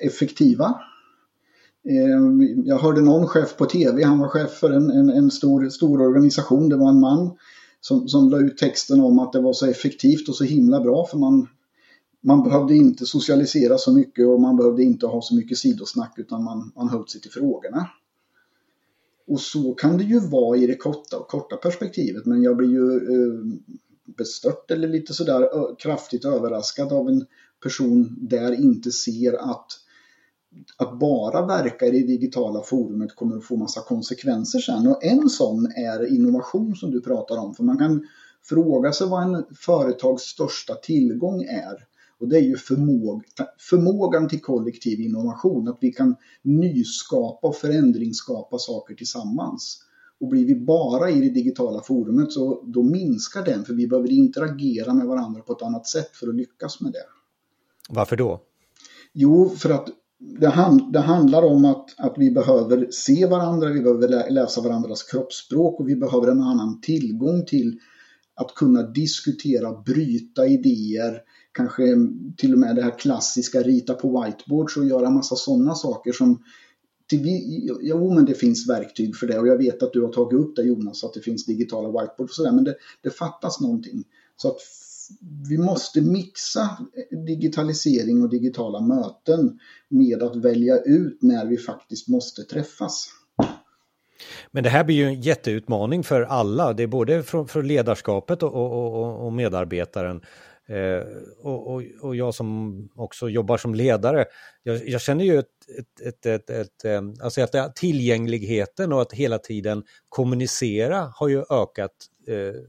effektiva. 0.00 0.80
Ehm, 1.88 2.62
jag 2.64 2.78
hörde 2.78 3.00
någon 3.00 3.26
chef 3.26 3.56
på 3.56 3.66
tv, 3.66 4.04
han 4.04 4.18
var 4.18 4.28
chef 4.28 4.50
för 4.50 4.70
en, 4.70 4.90
en, 4.90 5.10
en 5.10 5.30
stor, 5.30 5.68
stor 5.68 6.02
organisation, 6.02 6.68
det 6.68 6.76
var 6.76 6.88
en 6.88 7.00
man 7.00 7.36
som, 7.80 8.08
som 8.08 8.30
la 8.30 8.38
ut 8.38 8.58
texten 8.58 9.00
om 9.00 9.18
att 9.18 9.32
det 9.32 9.40
var 9.40 9.52
så 9.52 9.66
effektivt 9.66 10.28
och 10.28 10.34
så 10.34 10.44
himla 10.44 10.80
bra 10.80 11.06
för 11.06 11.18
man 11.18 11.48
man 12.26 12.42
behövde 12.42 12.74
inte 12.74 13.06
socialisera 13.06 13.78
så 13.78 13.92
mycket 13.92 14.26
och 14.26 14.40
man 14.40 14.56
behövde 14.56 14.82
inte 14.82 15.06
ha 15.06 15.22
så 15.22 15.34
mycket 15.34 15.58
sidosnack 15.58 16.18
utan 16.18 16.44
man, 16.44 16.72
man 16.76 16.88
höll 16.88 17.08
sig 17.08 17.20
till 17.20 17.30
frågorna. 17.30 17.90
Och 19.26 19.40
så 19.40 19.74
kan 19.74 19.98
det 19.98 20.04
ju 20.04 20.20
vara 20.20 20.56
i 20.56 20.66
det 20.66 20.76
korta, 20.76 21.16
korta 21.28 21.56
perspektivet 21.56 22.26
men 22.26 22.42
jag 22.42 22.56
blir 22.56 22.68
ju 22.68 22.96
eh, 22.96 23.58
bestört 24.16 24.70
eller 24.70 24.88
lite 24.88 25.14
sådär 25.14 25.48
kraftigt 25.78 26.24
överraskad 26.24 26.92
av 26.92 27.08
en 27.08 27.26
person 27.62 28.16
där 28.20 28.52
inte 28.52 28.92
ser 28.92 29.32
att 29.32 29.66
att 30.76 30.98
bara 30.98 31.46
verka 31.46 31.86
i 31.86 31.90
det 31.90 32.06
digitala 32.06 32.62
forumet 32.62 33.16
kommer 33.16 33.36
att 33.36 33.44
få 33.44 33.56
massa 33.56 33.80
konsekvenser 33.80 34.58
sen. 34.58 34.86
Och 34.86 35.04
en 35.04 35.28
sån 35.28 35.66
är 35.66 36.14
innovation 36.14 36.76
som 36.76 36.90
du 36.90 37.00
pratar 37.00 37.36
om. 37.36 37.54
För 37.54 37.64
man 37.64 37.78
kan 37.78 38.06
fråga 38.42 38.92
sig 38.92 39.08
vad 39.08 39.22
en 39.22 39.44
företags 39.56 40.22
största 40.22 40.74
tillgång 40.74 41.42
är. 41.42 41.95
Och 42.20 42.28
det 42.28 42.36
är 42.36 42.42
ju 42.42 42.56
förmåg, 42.56 43.24
förmågan 43.58 44.28
till 44.28 44.40
kollektiv 44.40 45.00
innovation, 45.00 45.68
att 45.68 45.78
vi 45.80 45.92
kan 45.92 46.16
nyskapa 46.42 47.48
och 47.48 47.56
förändringsskapa 47.56 48.58
saker 48.58 48.94
tillsammans. 48.94 49.82
Och 50.20 50.28
blir 50.28 50.46
vi 50.46 50.54
bara 50.54 51.10
i 51.10 51.20
det 51.20 51.34
digitala 51.34 51.82
forumet 51.82 52.32
så 52.32 52.62
då 52.66 52.82
minskar 52.82 53.44
den, 53.44 53.64
för 53.64 53.74
vi 53.74 53.88
behöver 53.88 54.12
interagera 54.12 54.94
med 54.94 55.06
varandra 55.06 55.40
på 55.40 55.52
ett 55.52 55.62
annat 55.62 55.86
sätt 55.86 56.16
för 56.16 56.28
att 56.28 56.34
lyckas 56.34 56.80
med 56.80 56.92
det. 56.92 57.06
Varför 57.88 58.16
då? 58.16 58.40
Jo, 59.12 59.48
för 59.48 59.70
att 59.70 59.88
det, 60.18 60.48
hand, 60.48 60.92
det, 60.92 61.00
handlar 61.00 61.42
om 61.42 61.64
att, 61.64 62.00
att 62.00 62.14
vi 62.16 62.30
behöver 62.30 62.88
se 62.90 63.26
varandra, 63.26 63.68
vi 63.68 63.80
behöver 63.80 64.30
läsa 64.30 64.60
varandras 64.60 65.02
kroppsspråk 65.02 65.80
och 65.80 65.88
vi 65.88 65.96
behöver 65.96 66.28
en 66.28 66.40
annan 66.40 66.80
tillgång 66.80 67.44
till 67.44 67.78
att 68.36 68.54
kunna 68.54 68.82
diskutera, 68.82 69.82
bryta 69.82 70.46
idéer, 70.46 71.22
kanske 71.52 71.82
till 72.36 72.52
och 72.52 72.58
med 72.58 72.76
det 72.76 72.82
här 72.82 72.98
klassiska 72.98 73.62
rita 73.62 73.94
på 73.94 74.22
whiteboards 74.22 74.76
och 74.76 74.86
göra 74.86 75.10
massa 75.10 75.36
sådana 75.36 75.74
saker 75.74 76.12
som 76.12 76.42
till, 77.08 77.20
jo, 77.80 78.14
men 78.14 78.24
det 78.24 78.34
finns 78.34 78.68
verktyg 78.68 79.16
för 79.16 79.26
det 79.26 79.38
och 79.38 79.48
jag 79.48 79.58
vet 79.58 79.82
att 79.82 79.92
du 79.92 80.02
har 80.02 80.12
tagit 80.12 80.40
upp 80.40 80.56
det 80.56 80.62
Jonas, 80.62 81.04
att 81.04 81.14
det 81.14 81.20
finns 81.20 81.46
digitala 81.46 81.88
whiteboards 81.88 82.30
och 82.30 82.34
sådär, 82.34 82.52
men 82.52 82.64
det, 82.64 82.74
det 83.02 83.10
fattas 83.10 83.60
någonting. 83.60 84.04
Så 84.36 84.48
att 84.48 84.58
vi 85.48 85.58
måste 85.58 86.00
mixa 86.00 86.70
digitalisering 87.26 88.22
och 88.22 88.30
digitala 88.30 88.80
möten 88.80 89.58
med 89.88 90.22
att 90.22 90.36
välja 90.36 90.82
ut 90.82 91.22
när 91.22 91.46
vi 91.46 91.56
faktiskt 91.56 92.08
måste 92.08 92.42
träffas. 92.42 93.08
Men 94.50 94.64
det 94.64 94.70
här 94.70 94.84
blir 94.84 94.96
ju 94.96 95.04
en 95.04 95.20
jätteutmaning 95.20 96.04
för 96.04 96.22
alla. 96.22 96.72
Det 96.72 96.82
är 96.82 96.86
både 96.86 97.22
för, 97.22 97.44
för 97.44 97.62
ledarskapet 97.62 98.42
och, 98.42 98.54
och, 98.54 99.26
och 99.26 99.32
medarbetaren. 99.32 100.22
Eh, 100.68 101.06
och, 101.38 101.74
och, 101.74 101.82
och, 102.00 102.16
jag 102.16 102.34
som 102.34 102.88
också 102.94 103.28
jobbar 103.28 103.56
som 103.56 103.74
ledare, 103.74 104.24
jag, 104.62 104.88
jag 104.88 105.00
känner 105.00 105.24
ju 105.24 105.38
ett, 105.38 105.46
ett, 105.78 106.00
ett, 106.06 106.26
ett, 106.26 106.50
ett 106.50 106.84
eh, 106.84 107.02
alltså 107.20 107.40
att 107.40 107.76
tillgängligheten 107.76 108.92
och 108.92 109.02
att 109.02 109.12
hela 109.12 109.38
tiden 109.38 109.84
kommunicera 110.08 111.12
har 111.14 111.28
ju 111.28 111.44
ökat 111.50 111.92
eh, 112.28 112.60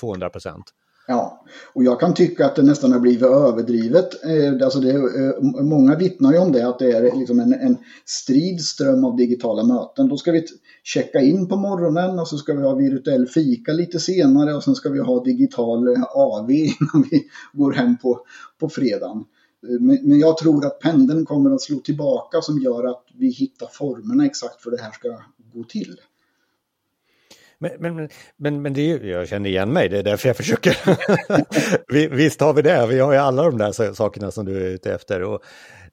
200 0.00 0.30
procent. 0.30 0.64
Ja, 1.06 1.44
och 1.72 1.84
jag 1.84 2.00
kan 2.00 2.14
tycka 2.14 2.46
att 2.46 2.56
det 2.56 2.62
nästan 2.62 2.92
har 2.92 3.00
blivit 3.00 3.22
överdrivet. 3.22 4.24
Eh, 4.24 4.64
alltså 4.64 4.80
det, 4.80 4.90
eh, 4.90 5.62
många 5.62 5.96
vittnar 5.96 6.32
ju 6.32 6.38
om 6.38 6.52
det, 6.52 6.68
att 6.68 6.78
det 6.78 6.92
är 6.92 7.18
liksom 7.18 7.40
en, 7.40 7.52
en 7.52 7.76
strid 8.04 8.60
ström 8.60 9.04
av 9.04 9.16
digitala 9.16 9.64
möten. 9.64 10.08
Då 10.08 10.16
ska 10.16 10.32
vi 10.32 10.46
checka 10.82 11.20
in 11.20 11.48
på 11.48 11.56
morgonen 11.56 12.18
och 12.18 12.28
så 12.28 12.38
ska 12.38 12.54
vi 12.54 12.62
ha 12.62 12.74
virtuell 12.74 13.26
fika 13.26 13.72
lite 13.72 14.00
senare 14.00 14.54
och 14.54 14.64
sen 14.64 14.74
ska 14.74 14.90
vi 14.90 15.00
ha 15.00 15.24
digital 15.24 15.88
eh, 15.88 16.02
AV 16.14 16.50
innan 16.50 17.08
vi 17.10 17.24
går 17.52 17.72
hem 17.72 17.96
på, 17.98 18.20
på 18.60 18.68
fredagen. 18.68 19.24
Men 19.80 20.18
jag 20.18 20.38
tror 20.38 20.66
att 20.66 20.80
pendeln 20.80 21.24
kommer 21.24 21.50
att 21.50 21.60
slå 21.60 21.78
tillbaka 21.78 22.40
som 22.40 22.58
gör 22.58 22.84
att 22.84 23.04
vi 23.18 23.30
hittar 23.30 23.66
formerna 23.72 24.26
exakt 24.26 24.62
för 24.62 24.70
det 24.70 24.82
här 24.82 24.92
ska 24.92 25.08
gå 25.54 25.64
till. 25.64 25.96
Men, 27.80 27.96
men, 27.96 28.08
men, 28.36 28.62
men 28.62 28.72
det 28.72 28.90
är, 28.90 29.04
jag 29.04 29.28
känner 29.28 29.50
igen 29.50 29.72
mig, 29.72 29.88
det 29.88 29.98
är 29.98 30.02
därför 30.02 30.28
jag 30.28 30.36
försöker. 30.36 30.76
Visst 32.16 32.40
har 32.40 32.52
vi 32.52 32.62
det, 32.62 32.86
vi 32.86 32.98
har 32.98 33.12
ju 33.12 33.18
alla 33.18 33.42
de 33.42 33.58
där 33.58 33.94
sakerna 33.94 34.30
som 34.30 34.44
du 34.44 34.56
är 34.56 34.70
ute 34.70 34.94
efter. 34.94 35.22
Och 35.22 35.42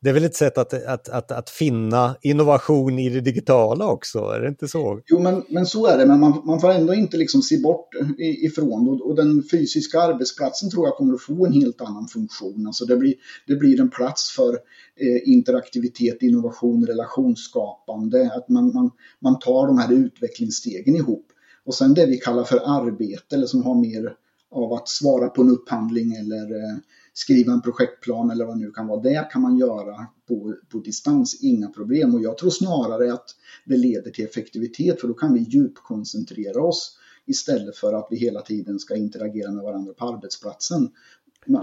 det 0.01 0.10
är 0.10 0.13
väl 0.13 0.24
ett 0.24 0.36
sätt 0.36 0.58
att, 0.58 0.74
att, 0.74 1.10
att, 1.10 1.32
att 1.32 1.50
finna 1.50 2.16
innovation 2.22 3.00
i 3.00 3.10
det 3.10 3.22
digitala 3.22 3.88
också, 3.88 4.20
är 4.20 4.40
det 4.40 4.48
inte 4.48 4.68
så? 4.68 5.01
Jo, 5.08 5.20
men, 5.20 5.44
men 5.50 5.66
så 5.66 5.88
är 5.88 5.98
det, 5.98 6.06
men 6.06 6.20
man, 6.20 6.42
man 6.46 6.60
får 6.60 6.72
ändå 6.72 6.94
inte 6.94 7.18
liksom 7.18 7.42
se 7.42 7.58
bort 7.58 7.90
ifrån 8.18 8.90
och, 8.90 9.10
och 9.10 9.16
den 9.16 9.44
fysiska 9.51 10.01
arbetsplatsen 10.01 10.70
tror 10.70 10.88
jag 10.88 10.96
kommer 10.96 11.13
att 11.13 11.22
få 11.22 11.46
en 11.46 11.54
helt 11.54 11.82
annan 11.82 12.08
funktion. 12.08 12.68
Alltså 12.68 12.86
det, 12.86 12.98
blir, 12.98 13.13
det 13.48 13.56
blir 13.56 13.82
en 13.82 13.90
plats 13.90 14.32
för 14.36 14.54
eh, 14.96 15.34
interaktivitet, 15.34 16.22
innovation, 16.22 16.88
relationsskapande, 16.88 18.32
att 18.36 18.50
man, 18.50 18.74
man, 18.74 18.92
man 19.20 19.40
tar 19.40 19.68
de 19.68 19.78
här 19.78 19.94
utvecklingsstegen 19.94 20.96
ihop. 20.96 21.25
Och 21.65 21.75
sen 21.75 21.94
det 21.94 22.06
vi 22.06 22.18
kallar 22.18 22.44
för 22.44 22.62
arbete, 22.65 23.36
eller 23.36 23.48
som 23.48 23.63
har 23.63 23.75
mer 23.75 24.15
av 24.51 24.74
att 24.74 24.89
svara 24.89 25.30
på 25.30 25.41
en 25.41 25.50
upphandling 25.50 26.13
eller 26.13 26.56
eh, 26.56 26.77
skriva 27.13 27.53
en 27.53 27.62
projektplan 27.62 28.32
eller 28.32 28.46
vad 28.46 28.56
det 28.56 28.65
nu 28.65 28.72
kan 28.72 28.88
vara. 28.88 29.01
Det 29.01 29.27
kan 29.32 29.41
man 29.41 29.58
göra 29.58 30.08
på, 30.27 30.56
på 30.70 30.80
distans, 30.80 31.44
inga 31.44 31.70
problem. 31.70 32.15
Och 32.15 32.22
jag 32.22 32.38
tror 32.38 32.50
snarare 32.50 33.13
att 33.13 33.36
det 33.65 33.77
leder 33.77 34.12
till 34.12 34.25
effektivitet 34.25 35.01
för 35.01 35.08
då 35.08 35.13
kan 35.13 35.34
vi 35.34 35.39
djupkoncentrera 35.39 36.62
oss 36.62 36.98
istället 37.25 37.75
för 37.75 37.94
att 37.94 38.08
vi 38.10 38.18
hela 38.18 38.41
tiden 38.41 38.80
ska 38.80 38.96
interagera 38.96 39.51
med 39.51 39.63
varandra 39.63 39.94
på 39.94 40.06
arbetsplatsen. 40.06 40.89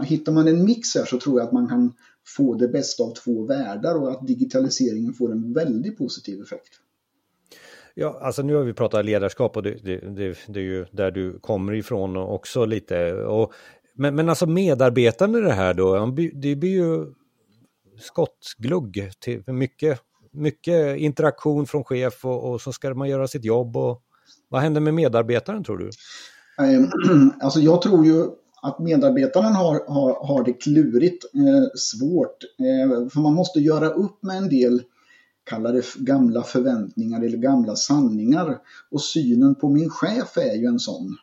Hittar 0.05 0.33
man 0.33 0.49
en 0.49 0.65
mix 0.65 0.95
här 0.95 1.05
så 1.05 1.19
tror 1.21 1.41
jag 1.41 1.47
att 1.47 1.53
man 1.53 1.69
kan 1.69 1.93
få 2.27 2.55
det 2.55 2.69
bästa 2.69 3.03
av 3.03 3.15
två 3.15 3.45
världar 3.45 3.95
och 3.95 4.11
att 4.11 4.27
digitaliseringen 4.27 5.15
får 5.15 5.33
en 5.33 5.53
väldigt 5.53 5.99
positiv 5.99 6.43
effekt. 6.43 6.81
Ja, 8.01 8.19
alltså 8.23 8.43
nu 8.43 8.55
har 8.55 8.63
vi 8.63 8.73
pratat 8.73 9.05
ledarskap 9.05 9.57
och 9.57 9.63
det, 9.63 9.85
det, 9.85 9.97
det, 9.97 10.39
det 10.49 10.61
är 10.61 10.65
ju 10.65 10.87
där 10.93 11.11
du 11.11 11.39
kommer 11.39 11.73
ifrån 11.73 12.17
också 12.17 12.65
lite. 12.65 13.13
Och, 13.13 13.53
men, 13.95 14.15
men 14.15 14.29
alltså 14.29 14.47
medarbetande 14.47 15.41
det 15.41 15.53
här 15.53 15.75
då, 15.75 16.07
det 16.35 16.57
blir 16.57 16.71
ju 16.71 17.07
skottglugg 18.01 19.11
till 19.21 19.43
mycket, 19.47 20.01
mycket 20.33 20.99
interaktion 20.99 21.67
från 21.67 21.85
chef 21.85 22.25
och, 22.25 22.51
och 22.51 22.61
så 22.61 22.73
ska 22.73 22.95
man 22.95 23.09
göra 23.09 23.29
sitt 23.29 23.45
jobb. 23.45 23.77
Och, 23.77 24.03
vad 24.49 24.61
händer 24.61 24.81
med 24.81 24.95
medarbetaren 24.95 25.65
tror 25.65 25.79
du? 25.79 25.91
Ehm, 26.65 26.91
alltså 27.41 27.61
jag 27.61 27.83
tror 27.83 28.07
ju 28.07 28.27
att 28.63 28.79
medarbetaren 28.79 29.53
har, 29.53 29.75
har, 29.89 30.27
har 30.27 30.45
det 30.45 30.53
klurigt, 30.53 31.25
eh, 31.35 31.69
svårt. 31.75 32.37
Eh, 32.59 33.09
för 33.09 33.21
man 33.21 33.35
måste 33.35 33.61
göra 33.61 33.89
upp 33.89 34.23
med 34.23 34.37
en 34.37 34.49
del 34.49 34.83
kalla 35.49 35.73
det 35.73 35.95
gamla 35.95 36.43
förväntningar 36.43 37.23
eller 37.23 37.39
gamla 37.39 37.77
sanningar. 37.77 38.59
Och 38.91 39.03
synen 39.03 39.55
på 39.55 39.69
min 39.69 39.91
chef 39.91 40.37
är 40.37 40.55
ju 40.55 40.67
en 40.67 40.79
sån. 40.79 41.17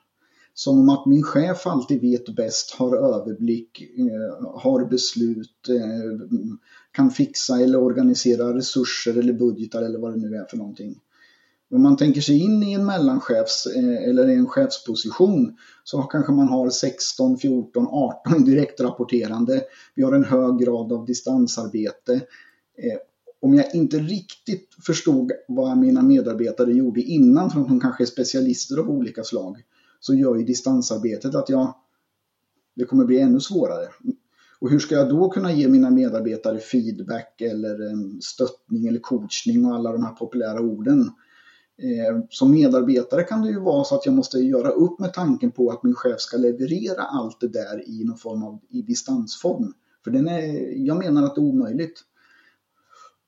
Som 0.53 0.79
om 0.79 0.89
att 0.89 1.05
min 1.05 1.24
chef 1.24 1.67
alltid 1.67 2.01
vet 2.01 2.36
bäst, 2.36 2.72
har 2.72 2.96
överblick, 2.98 3.82
eh, 3.82 4.60
har 4.62 4.86
beslut, 4.86 5.70
eh, 5.70 6.39
kan 6.91 7.12
fixa 7.12 7.60
eller 7.60 7.84
organisera 7.84 8.58
resurser 8.58 9.17
eller 9.17 9.34
budgetar 9.34 9.82
eller 9.82 10.00
vad 10.00 10.13
det 10.13 10.20
nu 10.20 10.36
är 10.36 10.46
för 10.46 10.58
någonting. 10.58 11.00
Om 11.72 11.84
man 11.84 11.98
tänker 11.98 12.22
sig 12.22 12.39
in 12.39 12.63
i 12.63 12.74
en 12.74 12.86
mellanchefs 12.86 13.65
eh, 13.65 14.10
eller 14.10 14.27
en 14.27 14.48
chefsposition 14.48 15.58
så 15.84 16.01
kanske 16.01 16.32
man 16.32 16.48
har 16.48 16.70
16, 16.70 17.38
14, 17.38 17.88
18 17.88 18.46
direktrapporterande. 18.46 19.62
Vi 19.96 20.03
har 20.03 20.13
en 20.13 20.24
hög 20.24 20.60
grad 20.60 20.94
av 20.94 21.05
distansarbete 21.05 22.22
om 23.46 23.54
jag 23.54 23.75
inte 23.75 23.98
riktigt 23.98 24.75
förstod 24.86 25.32
vad 25.48 25.78
mina 25.78 26.02
medarbetare 26.02 26.74
gjorde 26.74 27.02
innan, 27.02 27.50
för 27.50 27.62
att 27.62 27.68
de 27.68 27.80
kanske 27.80 28.04
är 28.04 28.06
specialister 28.06 28.78
av 28.78 28.90
olika 28.90 29.24
slag, 29.24 29.64
så 30.00 30.14
gör 30.14 30.36
ju 30.36 30.44
distansarbetet 30.44 31.36
att 31.36 31.50
jag, 31.50 31.74
det 32.75 32.86
kommer 32.86 33.06
bli 33.06 33.20
ännu 33.20 33.40
svårare. 33.40 33.88
Och 34.60 34.70
hur 34.70 34.80
ska 34.80 34.96
jag 34.96 35.10
då 35.10 35.30
kunna 35.30 35.54
ge 35.54 35.68
mina 35.68 35.90
medarbetare 35.90 36.60
feedback 36.60 37.42
eller 37.42 37.92
eh, 37.92 37.98
stöttning 38.22 38.88
eller 38.88 39.00
coachning 39.00 39.66
och 39.66 39.75
alla 39.75 39.92
de 39.92 40.04
här 40.04 40.14
populära 40.14 40.62
orden? 40.62 41.00
Eh, 41.78 42.20
som 42.30 42.52
medarbetare 42.52 43.24
kan 43.24 43.42
det 43.42 43.50
ju 43.50 43.60
vara 43.60 43.84
så 43.84 43.96
att 43.96 44.06
jag 44.06 44.16
måste 44.16 44.40
göra 44.40 44.70
upp 44.70 45.00
med 45.00 45.14
tanken 45.14 45.52
på 45.52 45.70
att 45.70 45.84
min 45.84 45.96
chef 45.96 46.20
ska 46.20 46.38
leverera 46.38 47.02
allt 47.02 47.40
det 47.40 47.48
där 47.48 47.90
i 47.90 48.04
någon 48.04 48.18
form 48.18 48.44
av 48.44 48.60
i 48.70 48.82
distansform. 48.82 49.74
För 50.04 50.12
den 50.12 50.28
är, 50.28 50.74
jag 50.86 50.98
menar 50.98 51.24
att 51.24 51.36
det 51.36 51.42
är 51.42 51.46
omöjligt 51.46 52.04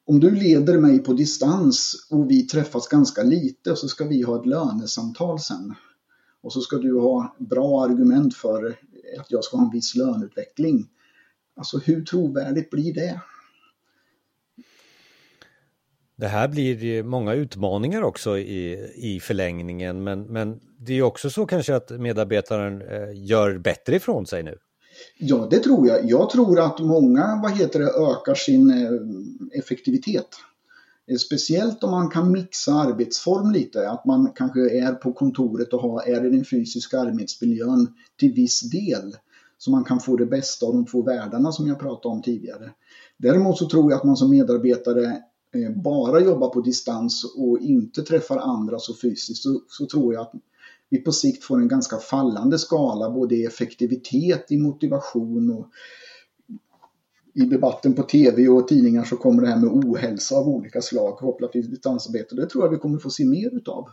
om 0.08 0.20
du 0.20 0.32
leder 0.32 0.78
mig 0.78 1.00
på 1.00 1.14
distans 1.14 2.08
och 2.12 2.32
vi 2.32 2.48
träffas 2.48 2.88
ganska 2.88 3.24
lite 3.24 3.72
och 3.72 3.78
så 3.78 3.88
ska 3.88 4.06
vi 4.06 4.22
ha 4.22 4.40
ett 4.40 4.46
lönesamtal 4.46 5.40
sen. 5.40 5.74
Och 6.42 6.54
så 6.54 6.62
ska 6.62 6.78
du 6.78 7.00
ha 7.00 7.36
bra 7.40 7.84
argument 7.84 8.36
för 8.36 8.78
att 9.20 9.32
jag 9.32 9.44
ska 9.44 9.58
ha 9.58 9.66
en 9.66 9.72
viss 9.72 9.96
löneutveckling. 9.96 10.88
Alltså 11.56 11.78
hur 11.78 12.06
trovärdigt 12.06 12.70
blir 12.70 12.94
det? 12.94 13.22
Det 16.16 16.28
här 16.28 16.48
blir 16.48 17.04
många 17.04 17.34
utmaningar 17.34 18.02
också 18.02 18.38
i, 18.38 18.92
i 18.96 19.20
förlängningen 19.20 20.04
men, 20.04 20.24
men 20.24 20.60
det 20.80 20.94
är 20.94 21.02
också 21.02 21.30
så 21.30 21.46
kanske 21.46 21.76
att 21.76 21.90
medarbetaren 21.90 22.82
eh, 22.82 23.26
gör 23.26 23.58
bättre 23.58 23.96
ifrån 23.96 24.26
sig 24.26 24.44
nu. 24.44 24.58
Ja, 25.18 25.48
det 25.52 25.60
tror 25.60 25.88
jag. 25.88 26.10
Jag 26.10 26.30
tror 26.30 26.60
att 26.60 26.80
många 26.80 27.40
vad 27.44 27.52
heter 27.52 27.80
det, 27.80 27.86
ökar 27.86 28.36
sin 28.36 28.70
eh, 28.70 29.60
effektivitet. 29.60 30.28
Eh, 31.08 31.18
speciellt 31.18 31.84
om 31.84 31.92
man 31.92 32.10
kan 32.10 32.32
mixa 32.32 32.74
arbetsform 32.74 33.52
lite, 33.52 33.90
att 33.90 34.06
man 34.06 34.32
kanske 34.36 34.60
är 34.60 34.94
på 34.94 35.14
kontoret 35.14 35.74
och 35.74 35.82
har, 35.82 36.02
är 36.02 36.26
i 36.26 36.30
den 36.30 36.46
fysiska 36.46 37.00
arbetsmiljön 37.00 37.88
till 38.20 38.34
viss 38.34 38.62
del. 38.62 39.16
Så 39.58 39.72
man 39.72 39.84
kan 39.84 40.00
få 40.00 40.16
det 40.16 40.26
bästa 40.26 40.66
av 40.66 40.74
de 40.74 40.86
två 40.86 41.02
världarna 41.02 41.52
som 41.52 41.68
jag 41.68 41.80
pratade 41.80 42.16
om 42.16 42.22
tidigare. 42.22 42.72
Däremot 43.18 43.58
så 43.58 43.70
tror 43.70 43.92
jag 43.92 43.98
att 43.98 44.04
man 44.04 44.18
som 44.18 44.30
medarbetare 44.30 45.06
eh, 45.54 45.72
bara 45.84 46.20
jobbar 46.20 46.50
på 46.50 46.62
distans 46.62 47.36
och 47.38 47.60
inte 47.60 48.02
träffar 48.02 48.38
andra 48.38 48.80
så 48.80 48.94
fysiskt 48.96 49.44
så, 49.44 49.62
så 49.68 49.86
tror 49.86 50.14
jag 50.14 50.22
att 50.22 50.34
vi 50.90 50.98
på 50.98 51.12
sikt 51.12 51.44
får 51.44 51.58
en 51.58 51.68
ganska 51.68 51.98
fallande 51.98 52.60
skala 52.60 53.10
både 53.10 53.36
i 53.36 53.46
effektivitet, 53.46 54.52
i 54.52 54.58
motivation 54.58 55.50
och 55.50 55.70
i 57.34 57.42
debatten 57.42 57.94
på 57.94 58.04
tv 58.04 58.48
och 58.48 58.68
tidningar 58.68 59.04
så 59.04 59.18
kommer 59.18 59.42
det 59.42 59.48
här 59.48 59.58
med 59.58 59.70
ohälsa 59.70 60.36
av 60.36 60.48
olika 60.48 60.82
slag 60.82 61.18
kopplat 61.18 61.52
till 61.52 61.70
distansarbete. 61.70 62.36
Det 62.36 62.50
tror 62.50 62.64
jag 62.64 62.72
vi 62.72 62.78
kommer 62.78 63.00
få 63.00 63.10
se 63.10 63.26
mer 63.26 63.56
utav. 63.56 63.90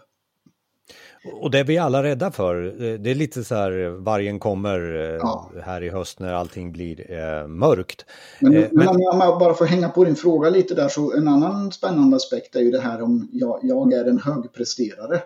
Och 1.41 1.51
det 1.51 1.59
är 1.59 1.65
vi 1.65 1.79
alla 1.79 2.03
rädda 2.03 2.31
för. 2.31 2.57
Det 2.99 3.11
är 3.11 3.15
lite 3.15 3.45
så 3.45 3.55
här, 3.55 3.89
vargen 4.05 4.39
kommer 4.39 4.95
eh, 4.95 5.19
ja. 5.21 5.51
här 5.65 5.83
i 5.83 5.89
höst 5.89 6.21
när 6.21 6.33
allting 6.33 6.73
blir 6.73 7.13
eh, 7.13 7.47
mörkt. 7.47 8.07
Men, 8.41 8.57
eh, 8.57 8.69
men, 8.73 8.89
om 8.89 9.01
jag 9.01 9.39
bara 9.39 9.55
får 9.55 9.65
hänga 9.65 9.89
på 9.89 10.05
din 10.05 10.17
fråga 10.17 10.51
lite 10.51 10.75
där 10.75 10.89
så 10.89 11.17
en 11.17 11.29
annan 11.29 11.73
spännande 11.73 12.17
aspekt 12.17 12.57
är 12.57 12.61
ju 12.61 12.71
det 12.71 12.81
här 12.81 13.03
om 13.03 13.29
jag, 13.33 13.61
jag 13.63 13.93
är 13.93 14.05
en 14.05 14.19
högpresterare. 14.19 15.23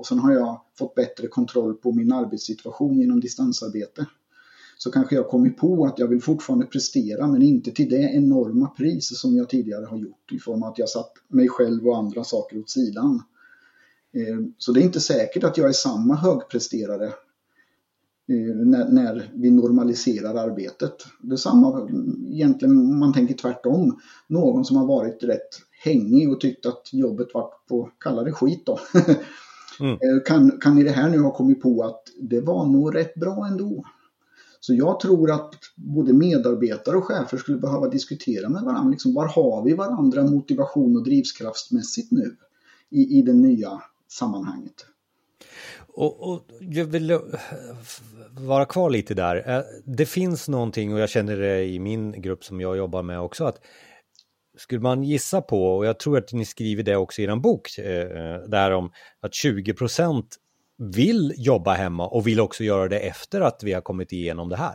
Och 0.00 0.06
sen 0.06 0.18
har 0.18 0.32
jag 0.32 0.60
fått 0.78 0.94
bättre 0.94 1.26
kontroll 1.26 1.74
på 1.74 1.92
min 1.92 2.12
arbetssituation 2.12 3.00
genom 3.00 3.20
distansarbete. 3.20 4.06
Så 4.78 4.90
kanske 4.90 5.14
jag 5.14 5.28
kommit 5.28 5.56
på 5.56 5.86
att 5.86 5.98
jag 5.98 6.06
vill 6.06 6.22
fortfarande 6.22 6.66
prestera 6.66 7.26
men 7.26 7.42
inte 7.42 7.70
till 7.70 7.90
det 7.90 8.12
enorma 8.14 8.66
pris 8.66 9.20
som 9.20 9.36
jag 9.36 9.48
tidigare 9.48 9.84
har 9.84 9.96
gjort 9.96 10.32
i 10.32 10.38
form 10.38 10.62
av 10.62 10.68
att 10.68 10.78
jag 10.78 10.88
satt 10.88 11.12
mig 11.28 11.48
själv 11.48 11.88
och 11.88 11.98
andra 11.98 12.24
saker 12.24 12.58
åt 12.58 12.70
sidan. 12.70 13.22
Eh, 14.12 14.38
så 14.58 14.72
det 14.72 14.80
är 14.80 14.84
inte 14.84 15.00
säkert 15.00 15.44
att 15.44 15.56
jag 15.56 15.68
är 15.68 15.72
samma 15.72 16.14
högpresterare 16.14 17.06
eh, 17.06 18.56
när, 18.88 19.32
vi 19.34 19.50
normaliserar 19.50 20.34
arbetet. 20.34 20.94
Det 21.20 21.32
är 21.32 21.36
samma 21.36 21.88
egentligen 22.28 22.76
om 22.76 22.98
man 22.98 23.12
tänker 23.12 23.34
tvärtom. 23.34 24.00
Någon 24.26 24.64
som 24.64 24.76
har 24.76 24.86
varit 24.86 25.22
rätt 25.22 25.60
hängig 25.84 26.30
och 26.32 26.40
tyckt 26.40 26.66
att 26.66 26.92
jobbet 26.92 27.28
varit 27.34 27.66
på, 27.68 27.90
kalla 27.98 28.22
det 28.22 28.32
skit 28.32 28.66
då. 28.66 28.78
Mm. 29.80 29.92
Eh, 29.92 30.22
kan, 30.26 30.58
kan 30.60 30.78
i 30.78 30.82
det 30.82 30.90
här 30.90 31.08
nu 31.08 31.18
ha 31.18 31.34
kommit 31.34 31.62
på 31.62 31.82
att 31.82 32.02
det 32.20 32.40
var 32.40 32.66
nog 32.66 32.94
rätt 32.94 33.14
bra 33.14 33.46
ändå. 33.46 33.84
Så 34.60 34.74
jag 34.74 35.00
tror 35.00 35.30
att 35.30 35.54
både 35.74 36.12
medarbetare 36.12 36.96
och 36.96 37.04
chefer 37.04 37.36
skulle 37.36 37.58
behöva 37.58 37.88
diskutera 37.88 38.48
med 38.48 38.62
varandra. 38.62 38.90
Liksom, 38.90 39.14
var 39.14 39.26
har 39.26 39.64
vi 39.64 39.74
varandra 39.74 40.22
motivation 40.22 40.96
och 40.96 41.04
drivskraftsmässigt 41.04 42.10
nu 42.10 42.36
i, 42.90 43.18
i 43.18 43.22
det 43.22 43.32
nya 43.32 43.82
sammanhanget? 44.08 44.86
Och, 45.92 46.32
och, 46.32 46.40
jag 46.60 46.84
vill 46.84 47.10
eh, 47.10 47.18
vara 48.40 48.64
kvar 48.64 48.90
lite 48.90 49.14
där. 49.14 49.56
Eh, 49.56 49.62
det 49.84 50.06
finns 50.06 50.48
någonting 50.48 50.94
och 50.94 51.00
jag 51.00 51.08
känner 51.08 51.36
det 51.36 51.64
i 51.64 51.78
min 51.78 52.22
grupp 52.22 52.44
som 52.44 52.60
jag 52.60 52.76
jobbar 52.76 53.02
med 53.02 53.20
också 53.20 53.44
att 53.44 53.60
skulle 54.58 54.80
man 54.80 55.02
gissa 55.02 55.40
på, 55.40 55.76
och 55.76 55.86
jag 55.86 55.98
tror 55.98 56.18
att 56.18 56.32
ni 56.32 56.44
skriver 56.44 56.82
det 56.82 56.96
också 56.96 57.22
i 57.22 57.24
er 57.24 57.36
bok, 57.36 57.78
eh, 57.78 57.84
eh 57.86 58.40
där 58.48 58.70
om 58.70 58.90
att 59.20 59.34
20 59.34 59.74
procent 59.74 60.36
vill 60.78 61.34
jobba 61.36 61.74
hemma 61.74 62.08
och 62.08 62.26
vill 62.26 62.40
också 62.40 62.64
göra 62.64 62.88
det 62.88 62.98
efter 62.98 63.40
att 63.40 63.60
vi 63.62 63.72
har 63.72 63.80
kommit 63.80 64.12
igenom 64.12 64.48
det 64.48 64.56
här. 64.56 64.74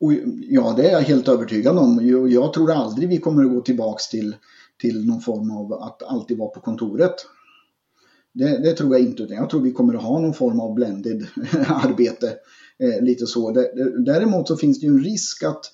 Och, 0.00 0.12
ja, 0.48 0.74
det 0.76 0.88
är 0.88 0.92
jag 0.92 1.00
helt 1.00 1.28
övertygad 1.28 1.78
om. 1.78 2.00
Jag 2.30 2.52
tror 2.52 2.72
aldrig 2.72 3.08
vi 3.08 3.18
kommer 3.18 3.44
att 3.44 3.50
gå 3.50 3.60
tillbaks 3.60 4.08
till, 4.08 4.36
till 4.80 5.06
någon 5.06 5.20
form 5.20 5.50
av 5.50 5.72
att 5.72 6.02
alltid 6.02 6.38
vara 6.38 6.48
på 6.48 6.60
kontoret. 6.60 7.14
Det, 8.32 8.58
det, 8.62 8.72
tror 8.72 8.96
jag 8.96 9.06
inte, 9.06 9.22
utan 9.22 9.36
jag 9.36 9.50
tror 9.50 9.60
vi 9.60 9.72
kommer 9.72 9.94
att 9.94 10.02
ha 10.02 10.20
någon 10.20 10.34
form 10.34 10.60
av 10.60 10.74
blended 10.74 11.26
arbete. 11.68 12.34
Eh, 12.78 13.02
lite 13.04 13.26
så. 13.26 13.50
Däremot 14.06 14.48
så 14.48 14.56
finns 14.56 14.80
det 14.80 14.86
ju 14.86 14.92
en 14.92 15.04
risk 15.04 15.42
att 15.42 15.72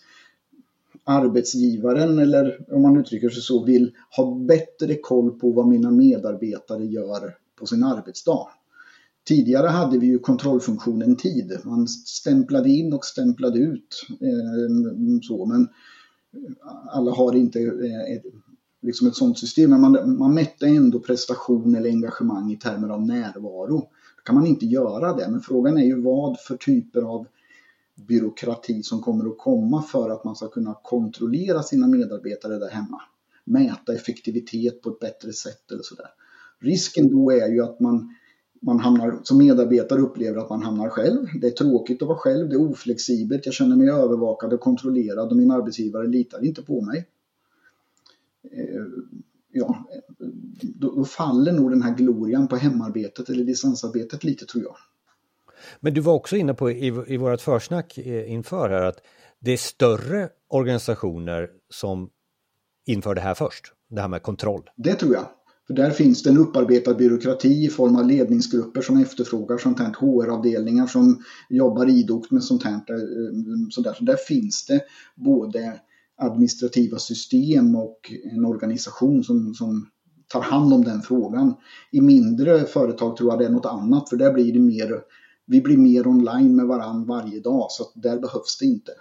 arbetsgivaren, 1.04 2.18
eller 2.18 2.74
om 2.74 2.82
man 2.82 2.96
uttrycker 2.96 3.30
sig 3.30 3.42
så, 3.42 3.64
vill 3.64 3.92
ha 4.16 4.34
bättre 4.34 4.94
koll 4.94 5.38
på 5.38 5.50
vad 5.50 5.68
mina 5.68 5.90
medarbetare 5.90 6.84
gör 6.84 7.36
på 7.58 7.66
sin 7.66 7.84
arbetsdag. 7.84 8.48
Tidigare 9.26 9.66
hade 9.66 9.98
vi 9.98 10.06
ju 10.06 10.18
kontrollfunktionen 10.18 11.16
tid. 11.16 11.58
Man 11.64 11.88
stämplade 11.88 12.70
in 12.70 12.92
och 12.92 13.04
stämplade 13.04 13.58
ut. 13.58 14.06
Eh, 14.20 15.20
så, 15.22 15.46
men 15.46 15.68
alla 16.86 17.10
har 17.10 17.36
inte 17.36 17.60
eh, 17.60 18.16
ett, 18.16 18.22
liksom 18.82 19.08
ett 19.08 19.16
sådant 19.16 19.38
system. 19.38 19.70
Men 19.70 19.80
man, 19.80 20.18
man 20.18 20.34
mätte 20.34 20.66
ändå 20.66 21.00
prestation 21.00 21.74
eller 21.74 21.90
engagemang 21.90 22.52
i 22.52 22.56
termer 22.56 22.88
av 22.88 23.06
närvaro. 23.06 23.78
Då 24.16 24.22
kan 24.24 24.34
man 24.34 24.46
inte 24.46 24.66
göra 24.66 25.12
det. 25.12 25.28
Men 25.30 25.40
frågan 25.40 25.78
är 25.78 25.84
ju 25.84 26.02
vad 26.02 26.40
för 26.40 26.56
typer 26.56 27.02
av 27.02 27.26
byråkrati 27.94 28.82
som 28.82 29.00
kommer 29.00 29.30
att 29.30 29.38
komma 29.38 29.82
för 29.82 30.10
att 30.10 30.24
man 30.24 30.36
ska 30.36 30.48
kunna 30.48 30.74
kontrollera 30.82 31.62
sina 31.62 31.86
medarbetare 31.86 32.58
där 32.58 32.70
hemma. 32.70 33.02
Mäta 33.44 33.94
effektivitet 33.94 34.82
på 34.82 34.90
ett 34.90 34.98
bättre 34.98 35.32
sätt 35.32 35.70
eller 35.70 35.82
sådär. 35.82 36.10
Risken 36.58 37.10
då 37.10 37.30
är 37.30 37.48
ju 37.48 37.62
att 37.62 37.80
man, 37.80 38.14
man 38.60 38.80
hamnar, 38.80 39.20
som 39.22 39.38
medarbetare 39.38 40.00
upplever 40.00 40.38
att 40.38 40.50
man 40.50 40.62
hamnar 40.62 40.88
själv. 40.88 41.26
Det 41.40 41.46
är 41.46 41.50
tråkigt 41.50 42.02
att 42.02 42.08
vara 42.08 42.18
själv, 42.18 42.48
det 42.48 42.54
är 42.54 42.70
oflexibelt, 42.70 43.46
jag 43.46 43.54
känner 43.54 43.76
mig 43.76 43.90
övervakad 43.90 44.52
och 44.52 44.60
kontrollerad 44.60 45.30
och 45.30 45.36
min 45.36 45.50
arbetsgivare 45.50 46.06
litar 46.06 46.44
inte 46.44 46.62
på 46.62 46.80
mig. 46.80 47.08
Eh, 48.50 48.84
ja, 49.52 49.86
då 50.60 51.04
faller 51.04 51.52
nog 51.52 51.70
den 51.70 51.82
här 51.82 51.96
glorian 51.96 52.48
på 52.48 52.56
hemarbetet 52.56 53.28
eller 53.28 53.44
distansarbetet 53.44 54.24
lite 54.24 54.46
tror 54.46 54.64
jag. 54.64 54.76
Men 55.80 55.94
du 55.94 56.00
var 56.00 56.14
också 56.14 56.36
inne 56.36 56.54
på 56.54 56.70
i, 56.70 56.86
i 57.06 57.16
vårt 57.16 57.40
försnack 57.40 57.98
eh, 57.98 58.32
inför 58.32 58.70
här 58.70 58.82
att 58.82 58.98
det 59.40 59.52
är 59.52 59.56
större 59.56 60.28
organisationer 60.48 61.48
som 61.70 62.10
inför 62.86 63.14
det 63.14 63.20
här 63.20 63.34
först, 63.34 63.64
det 63.90 64.00
här 64.00 64.08
med 64.08 64.22
kontroll. 64.22 64.70
Det 64.76 64.94
tror 64.94 65.14
jag. 65.14 65.26
För 65.66 65.74
där 65.74 65.90
finns 65.90 66.22
det 66.22 66.30
en 66.30 66.38
upparbetad 66.38 66.94
byråkrati 66.94 67.64
i 67.64 67.68
form 67.68 67.96
av 67.96 68.06
ledningsgrupper 68.06 68.80
som 68.80 68.98
efterfrågar 68.98 69.58
sånt 69.58 69.78
här, 69.78 69.94
HR-avdelningar 70.00 70.86
som 70.86 71.22
jobbar 71.48 71.90
idogt 71.90 72.30
med 72.30 72.44
sånt 72.44 72.64
här. 72.64 72.74
Eh, 72.74 73.68
sådär. 73.70 73.94
Så 73.98 74.04
där 74.04 74.16
finns 74.16 74.66
det 74.66 74.80
både 75.14 75.80
administrativa 76.16 76.98
system 76.98 77.76
och 77.76 78.12
en 78.32 78.44
organisation 78.44 79.24
som, 79.24 79.54
som 79.54 79.86
tar 80.28 80.40
hand 80.40 80.72
om 80.72 80.84
den 80.84 81.02
frågan. 81.02 81.54
I 81.90 82.00
mindre 82.00 82.64
företag 82.64 83.16
tror 83.16 83.30
jag 83.30 83.38
det 83.38 83.44
är 83.44 83.50
något 83.50 83.66
annat 83.66 84.08
för 84.08 84.16
där 84.16 84.32
blir 84.32 84.52
det 84.52 84.60
mer 84.60 85.00
vi 85.46 85.60
blir 85.60 85.76
mer 85.76 86.06
online 86.06 86.56
med 86.56 86.66
varandra 86.66 87.14
varje 87.14 87.40
dag 87.40 87.66
så 87.70 87.84
där 87.94 88.18
behövs 88.18 88.58
det 88.58 88.64
inte. 88.64 88.92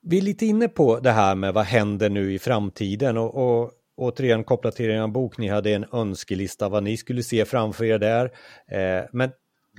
Vi 0.00 0.18
är 0.18 0.22
lite 0.22 0.46
inne 0.46 0.68
på 0.68 0.98
det 1.00 1.10
här 1.10 1.34
med 1.34 1.54
vad 1.54 1.64
händer 1.64 2.10
nu 2.10 2.34
i 2.34 2.38
framtiden 2.38 3.16
och, 3.16 3.34
och 3.34 3.72
återigen 3.96 4.44
kopplat 4.44 4.76
till 4.76 4.90
er 4.90 5.08
bok, 5.08 5.38
ni 5.38 5.48
hade 5.48 5.70
en 5.70 5.86
önskelista 5.92 6.68
vad 6.68 6.82
ni 6.82 6.96
skulle 6.96 7.22
se 7.22 7.44
framför 7.44 7.84
er 7.84 7.98
där. 7.98 8.24
Eh, 8.68 9.04
men 9.12 9.30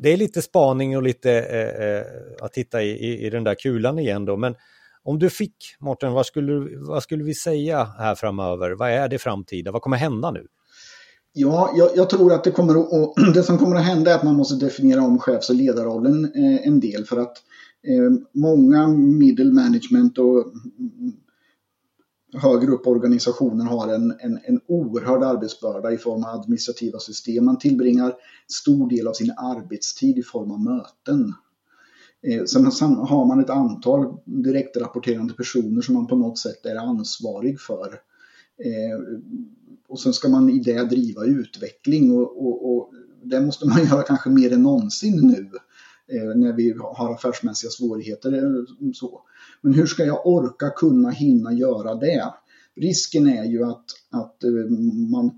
det 0.02 0.14
är 0.14 0.18
lite 0.18 0.42
spaning 0.42 0.98
och 0.98 1.04
lite 1.04 1.32
eh, 1.32 1.86
eh 1.86 2.06
att 2.42 2.54
titta 2.54 2.84
i, 2.84 2.90
i, 2.90 3.26
i, 3.26 3.30
den 3.30 3.44
där 3.44 3.56
kulan 3.56 4.00
igen 4.00 4.26
då. 4.26 4.38
Men 4.38 4.56
om 5.04 5.20
du 5.20 5.30
fick, 5.30 5.56
Mårten, 5.80 6.14
vad 6.14 6.26
skulle, 6.26 6.78
vad 6.88 7.04
skulle 7.04 7.24
vi 7.24 7.34
säga 7.34 7.84
här 7.84 8.16
framöver? 8.16 8.72
Vad 8.72 8.90
är 8.90 9.08
det 9.08 9.20
framtida? 9.20 9.72
Vad 9.72 9.82
kommer 9.82 9.98
hända 9.98 10.32
nu? 10.32 10.48
Ja, 11.36 11.74
jag, 11.76 11.90
jag, 11.96 12.10
tror 12.10 12.34
att 12.34 12.44
det, 12.44 12.52
kommer 12.52 12.76
att, 12.76 13.14
det 13.34 13.44
som 13.44 13.58
kommer 13.58 13.76
att 13.76 13.86
hända 13.86 14.12
är 14.12 14.16
att 14.16 14.24
man 14.24 14.36
måste 14.36 14.66
definiera 14.66 15.02
om 15.02 15.20
chefs 15.20 15.50
och 15.50 15.56
ledarrollen 15.56 16.26
eh, 16.26 16.68
en 16.68 16.80
del 16.80 17.06
för 17.06 17.18
att 17.18 17.38
eh, 17.88 18.12
många 18.32 18.88
middle 18.88 19.54
management 19.54 20.18
och 20.18 20.46
mm, 20.46 21.14
högre 22.34 22.72
upp 22.72 22.88
organisationen 22.88 23.68
har 23.68 23.88
en, 23.88 24.14
en, 24.20 24.40
en 24.44 24.60
oerhörd 24.68 25.24
arbetsbörda 25.24 25.92
i 25.92 25.98
form 25.98 26.24
av 26.24 26.40
administrativa 26.40 27.00
system. 27.00 27.46
Man 27.46 27.60
tillbringar 27.60 28.14
stor 28.48 28.90
del 28.90 29.08
av 29.08 29.14
sin 29.14 29.32
arbetstid 29.32 30.18
i 30.18 30.24
form 30.24 30.52
av 30.52 30.62
möten. 30.62 31.34
Eh, 32.28 32.44
sen 32.46 32.96
har 32.96 33.26
man 33.26 33.40
ett 33.40 33.50
antal 33.50 34.18
direktrapporterande 34.26 35.34
personer 35.34 35.82
som 35.82 35.96
man 35.96 36.08
på 36.08 36.16
något 36.16 36.38
sätt 36.40 36.66
är 36.66 36.76
ansvarig 36.76 37.60
för. 37.60 37.88
Eh, 38.66 39.00
och 39.88 40.00
sen 40.00 40.14
ska 40.14 40.30
man 40.30 40.50
i 40.50 40.60
det 40.60 40.84
driva 40.84 41.26
utveckling 41.26 42.12
och, 42.12 42.46
och, 42.46 42.78
och 42.78 42.94
det 43.24 43.42
måste 43.42 43.68
man 43.68 43.86
göra 43.92 44.04
kanske 44.04 44.30
mer 44.30 44.54
än 44.54 44.64
någonsin 44.64 45.16
nu 45.28 45.50
eh, 46.16 46.36
när 46.36 46.54
vi 46.54 46.76
har 46.80 47.14
affärsmässiga 47.14 47.70
svårigheter. 47.72 48.34
Eh, 48.34 48.92
så. 48.94 49.22
Men 49.62 49.74
hur 49.74 49.86
ska 49.86 50.06
jag 50.06 50.28
orka 50.28 50.70
kunna 50.70 51.10
hinna 51.10 51.54
göra 51.54 51.96
det? 51.96 52.34
Risken 52.76 53.28
är 53.28 53.44
ju 53.44 53.64
att, 53.64 53.86
att 54.12 54.44
eh, 54.44 54.52
man 55.12 55.32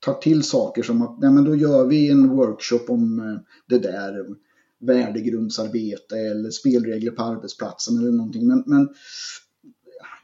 tar 0.00 0.14
till 0.14 0.42
saker 0.42 0.82
som 0.82 1.02
att 1.02 1.20
nej 1.20 1.30
men 1.30 1.44
då 1.44 1.56
gör 1.56 1.86
vi 1.86 2.10
en 2.10 2.28
workshop 2.28 2.84
om 2.88 3.38
det 3.68 3.78
där 3.78 4.26
värdegrundsarbete 4.80 6.16
eller 6.16 6.50
spelregler 6.50 7.10
på 7.10 7.22
arbetsplatsen 7.22 7.98
eller 7.98 8.12
någonting. 8.12 8.46
Men, 8.46 8.64
men 8.66 8.88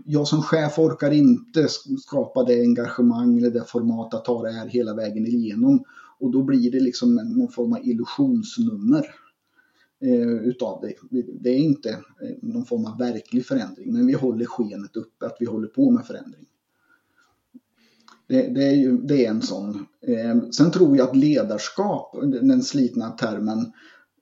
jag 0.05 0.29
som 0.29 0.43
chef 0.43 0.79
orkar 0.79 1.11
inte 1.11 1.69
skapa 1.99 2.45
det 2.45 2.61
engagemang 2.61 3.39
eller 3.39 3.51
det 3.51 3.65
format 3.65 4.15
att 4.15 4.25
ta 4.25 4.43
det 4.43 4.53
här 4.53 4.67
hela 4.67 4.95
vägen 4.95 5.27
igenom. 5.27 5.85
Och 6.19 6.31
då 6.31 6.43
blir 6.43 6.71
det 6.71 6.81
liksom 6.81 7.15
någon 7.15 7.49
form 7.49 7.73
av 7.73 7.87
illusionsnummer 7.87 9.07
eh, 10.01 10.49
utav 10.49 10.81
det. 10.81 11.23
Det 11.41 11.51
är 11.51 11.59
inte 11.59 11.91
eh, 11.91 12.37
någon 12.43 12.65
form 12.65 12.87
av 12.87 12.99
verklig 12.99 13.47
förändring, 13.47 13.93
men 13.93 14.07
vi 14.07 14.13
håller 14.13 14.47
skenet 14.47 14.97
uppe 14.97 15.27
att 15.27 15.37
vi 15.41 15.47
håller 15.47 15.69
på 15.69 15.91
med 15.91 16.07
förändring. 16.07 16.47
Det, 18.27 18.49
det, 18.49 18.65
är, 18.65 18.75
ju, 18.75 18.99
det 18.99 19.27
är 19.27 19.31
en 19.31 19.43
sån. 19.43 19.87
Eh, 20.01 20.51
sen 20.51 20.71
tror 20.71 20.97
jag 20.97 21.09
att 21.09 21.17
ledarskap, 21.17 22.17
den 22.23 22.63
slitna 22.63 23.11
termen, 23.11 23.59
Eh, 23.59 23.73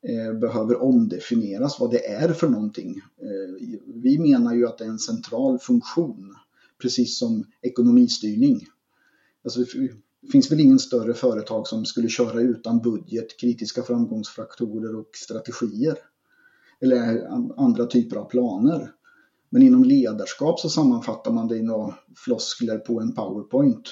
Eh, 0.02 0.38
behöver 0.38 0.82
omdefinieras 0.82 1.80
vad 1.80 1.90
det 1.90 2.06
är 2.06 2.32
för 2.32 2.48
någonting. 2.48 3.00
Eh, 3.22 3.70
vi 3.86 4.18
menar 4.18 4.54
ju 4.54 4.66
att 4.66 4.78
det 4.78 4.84
är 4.84 4.88
en 4.88 4.98
central 4.98 5.58
funktion, 5.58 6.34
precis 6.82 7.18
som 7.18 7.44
ekonomistyrning. 7.62 8.66
Alltså, 9.44 9.60
det 10.20 10.28
finns 10.32 10.52
väl 10.52 10.60
ingen 10.60 10.78
större 10.78 11.14
företag 11.14 11.66
som 11.66 11.84
skulle 11.84 12.08
köra 12.08 12.40
utan 12.40 12.78
budget, 12.78 13.40
kritiska 13.40 13.82
framgångsfaktorer 13.82 14.96
och 14.96 15.10
strategier. 15.14 15.98
Eller 16.80 17.26
andra 17.56 17.86
typer 17.86 18.16
av 18.16 18.24
planer. 18.24 18.92
Men 19.50 19.62
inom 19.62 19.84
ledarskap 19.84 20.60
så 20.60 20.68
sammanfattar 20.68 21.32
man 21.32 21.48
det 21.48 21.56
i 21.56 21.62
några 21.62 21.94
floskler 22.16 22.78
på 22.78 23.00
en 23.00 23.14
powerpoint. 23.14 23.88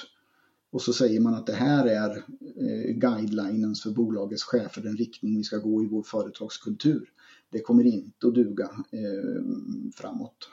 Och 0.71 0.81
så 0.81 0.93
säger 0.93 1.19
man 1.19 1.33
att 1.33 1.47
det 1.47 1.53
här 1.53 1.85
är 1.85 2.09
eh, 2.09 3.73
för 3.83 3.91
bolagets 3.91 4.43
chefer, 4.43 4.81
den 4.81 4.97
riktning 4.97 5.37
vi 5.37 5.43
ska 5.43 5.57
gå 5.57 5.83
i 5.83 5.87
vår 5.87 6.03
företagskultur. 6.03 7.09
Det 7.51 7.59
kommer 7.59 7.83
inte 7.85 8.27
att 8.27 8.35
duga 8.35 8.69
eh, 8.91 9.43
framåt. 9.95 10.49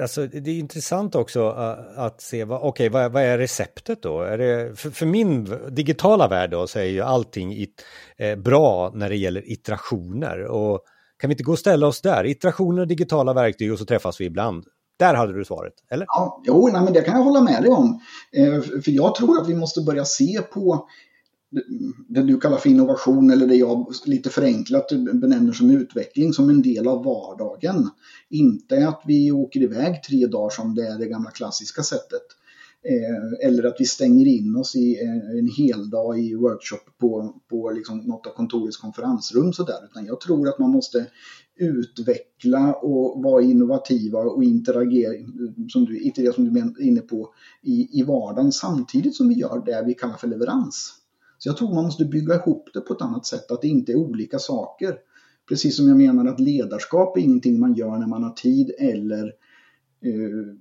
Alltså, 0.00 0.26
det 0.26 0.50
är 0.50 0.58
intressant 0.58 1.14
också 1.14 1.40
eh, 1.40 1.98
att 1.98 2.20
se, 2.20 2.44
vad, 2.44 2.68
okay, 2.68 2.88
vad, 2.88 3.12
vad, 3.12 3.22
är 3.22 3.38
receptet 3.38 4.02
då? 4.02 4.22
Är 4.22 4.38
det, 4.38 4.78
för, 4.78 4.90
för, 4.90 5.06
min 5.06 5.58
digitala 5.70 6.28
värld 6.28 6.50
då 6.50 6.66
så 6.66 6.78
är 6.78 6.84
ju 6.84 7.00
allting 7.00 7.52
it, 7.52 7.84
eh, 8.16 8.36
bra 8.36 8.92
när 8.94 9.08
det 9.08 9.16
gäller 9.16 9.52
iterationer. 9.52 10.44
Och 10.44 10.80
kan 11.18 11.28
vi 11.28 11.32
inte 11.32 11.44
gå 11.44 11.52
och 11.52 11.58
ställa 11.58 11.86
oss 11.86 12.00
där? 12.00 12.26
Iterationer, 12.26 12.86
digitala 12.86 13.32
verktyg 13.34 13.72
och 13.72 13.78
så 13.78 13.84
träffas 13.84 14.20
vi 14.20 14.24
ibland. 14.24 14.64
Där 14.98 15.14
hade 15.14 15.32
du 15.32 15.44
svaret, 15.44 15.74
eller? 15.90 16.06
Ja, 16.08 16.42
jo, 16.46 16.68
nej, 16.72 16.82
men 16.82 16.92
det 16.92 17.00
kan 17.00 17.16
jag 17.16 17.24
hålla 17.24 17.40
med 17.40 17.62
dig 17.62 17.70
om. 17.70 18.00
Eh, 18.32 18.60
för 18.60 18.90
jag 18.90 19.14
tror 19.14 19.40
att 19.40 19.48
vi 19.48 19.54
måste 19.54 19.80
börja 19.80 20.04
se 20.04 20.40
på 20.52 20.88
det 22.08 22.22
du 22.22 22.40
kallar 22.40 22.56
för 22.56 22.68
innovation 22.68 23.30
eller 23.30 23.46
det 23.46 23.54
jag 23.54 23.92
lite 24.04 24.30
förenklat 24.30 24.88
benämner 25.12 25.52
som 25.52 25.70
utveckling 25.70 26.32
som 26.32 26.50
en 26.50 26.62
del 26.62 26.88
av 26.88 27.04
vardagen. 27.04 27.90
Inte 28.30 28.88
att 28.88 29.02
vi 29.06 29.32
åker 29.32 29.62
iväg 29.62 30.02
tre 30.02 30.26
dagar 30.26 30.50
som 30.50 30.74
det 30.74 30.86
är 30.86 30.98
det 30.98 31.06
gamla 31.06 31.30
klassiska 31.30 31.82
sättet. 31.82 32.22
Eh, 32.84 33.48
eller 33.48 33.64
att 33.64 33.76
vi 33.78 33.84
stänger 33.84 34.26
in 34.26 34.56
oss 34.56 34.76
i 34.76 35.02
eh, 35.02 35.38
en 35.38 35.48
hel 35.58 35.90
dag 35.90 36.20
i 36.20 36.34
workshop 36.34 36.90
på, 37.00 37.40
på 37.50 37.70
liksom 37.70 37.98
något 37.98 38.26
av 38.26 38.30
kontorets 38.30 38.76
konferensrum. 38.76 39.52
Så 39.52 39.64
där. 39.64 39.84
Utan 39.90 40.06
jag 40.06 40.20
tror 40.20 40.48
att 40.48 40.58
man 40.58 40.70
måste 40.70 41.06
utveckla 41.56 42.74
och 42.74 43.22
vara 43.22 43.42
innovativa 43.42 44.18
och 44.18 44.44
interagera, 44.44 45.12
som 45.68 45.84
du, 45.84 46.00
iterera 46.00 46.32
som 46.32 46.54
du 46.54 46.60
är 46.60 46.82
inne 46.82 47.00
på, 47.00 47.34
i, 47.62 48.00
i 48.00 48.02
vardagen 48.02 48.52
samtidigt 48.52 49.16
som 49.16 49.28
vi 49.28 49.34
gör 49.34 49.62
det 49.66 49.84
vi 49.86 49.94
kallar 49.94 50.16
för 50.16 50.28
leverans. 50.28 50.94
Så 51.38 51.48
jag 51.48 51.56
tror 51.56 51.74
man 51.74 51.84
måste 51.84 52.04
bygga 52.04 52.34
ihop 52.34 52.68
det 52.74 52.80
på 52.80 52.94
ett 52.94 53.02
annat 53.02 53.26
sätt, 53.26 53.50
att 53.50 53.62
det 53.62 53.68
inte 53.68 53.92
är 53.92 53.96
olika 53.96 54.38
saker. 54.38 54.96
Precis 55.48 55.76
som 55.76 55.88
jag 55.88 55.96
menar 55.96 56.26
att 56.26 56.40
ledarskap 56.40 57.16
är 57.16 57.20
ingenting 57.20 57.60
man 57.60 57.74
gör 57.74 57.98
när 57.98 58.06
man 58.06 58.22
har 58.22 58.32
tid 58.32 58.70
eller 58.78 59.32
eh, 60.00 60.56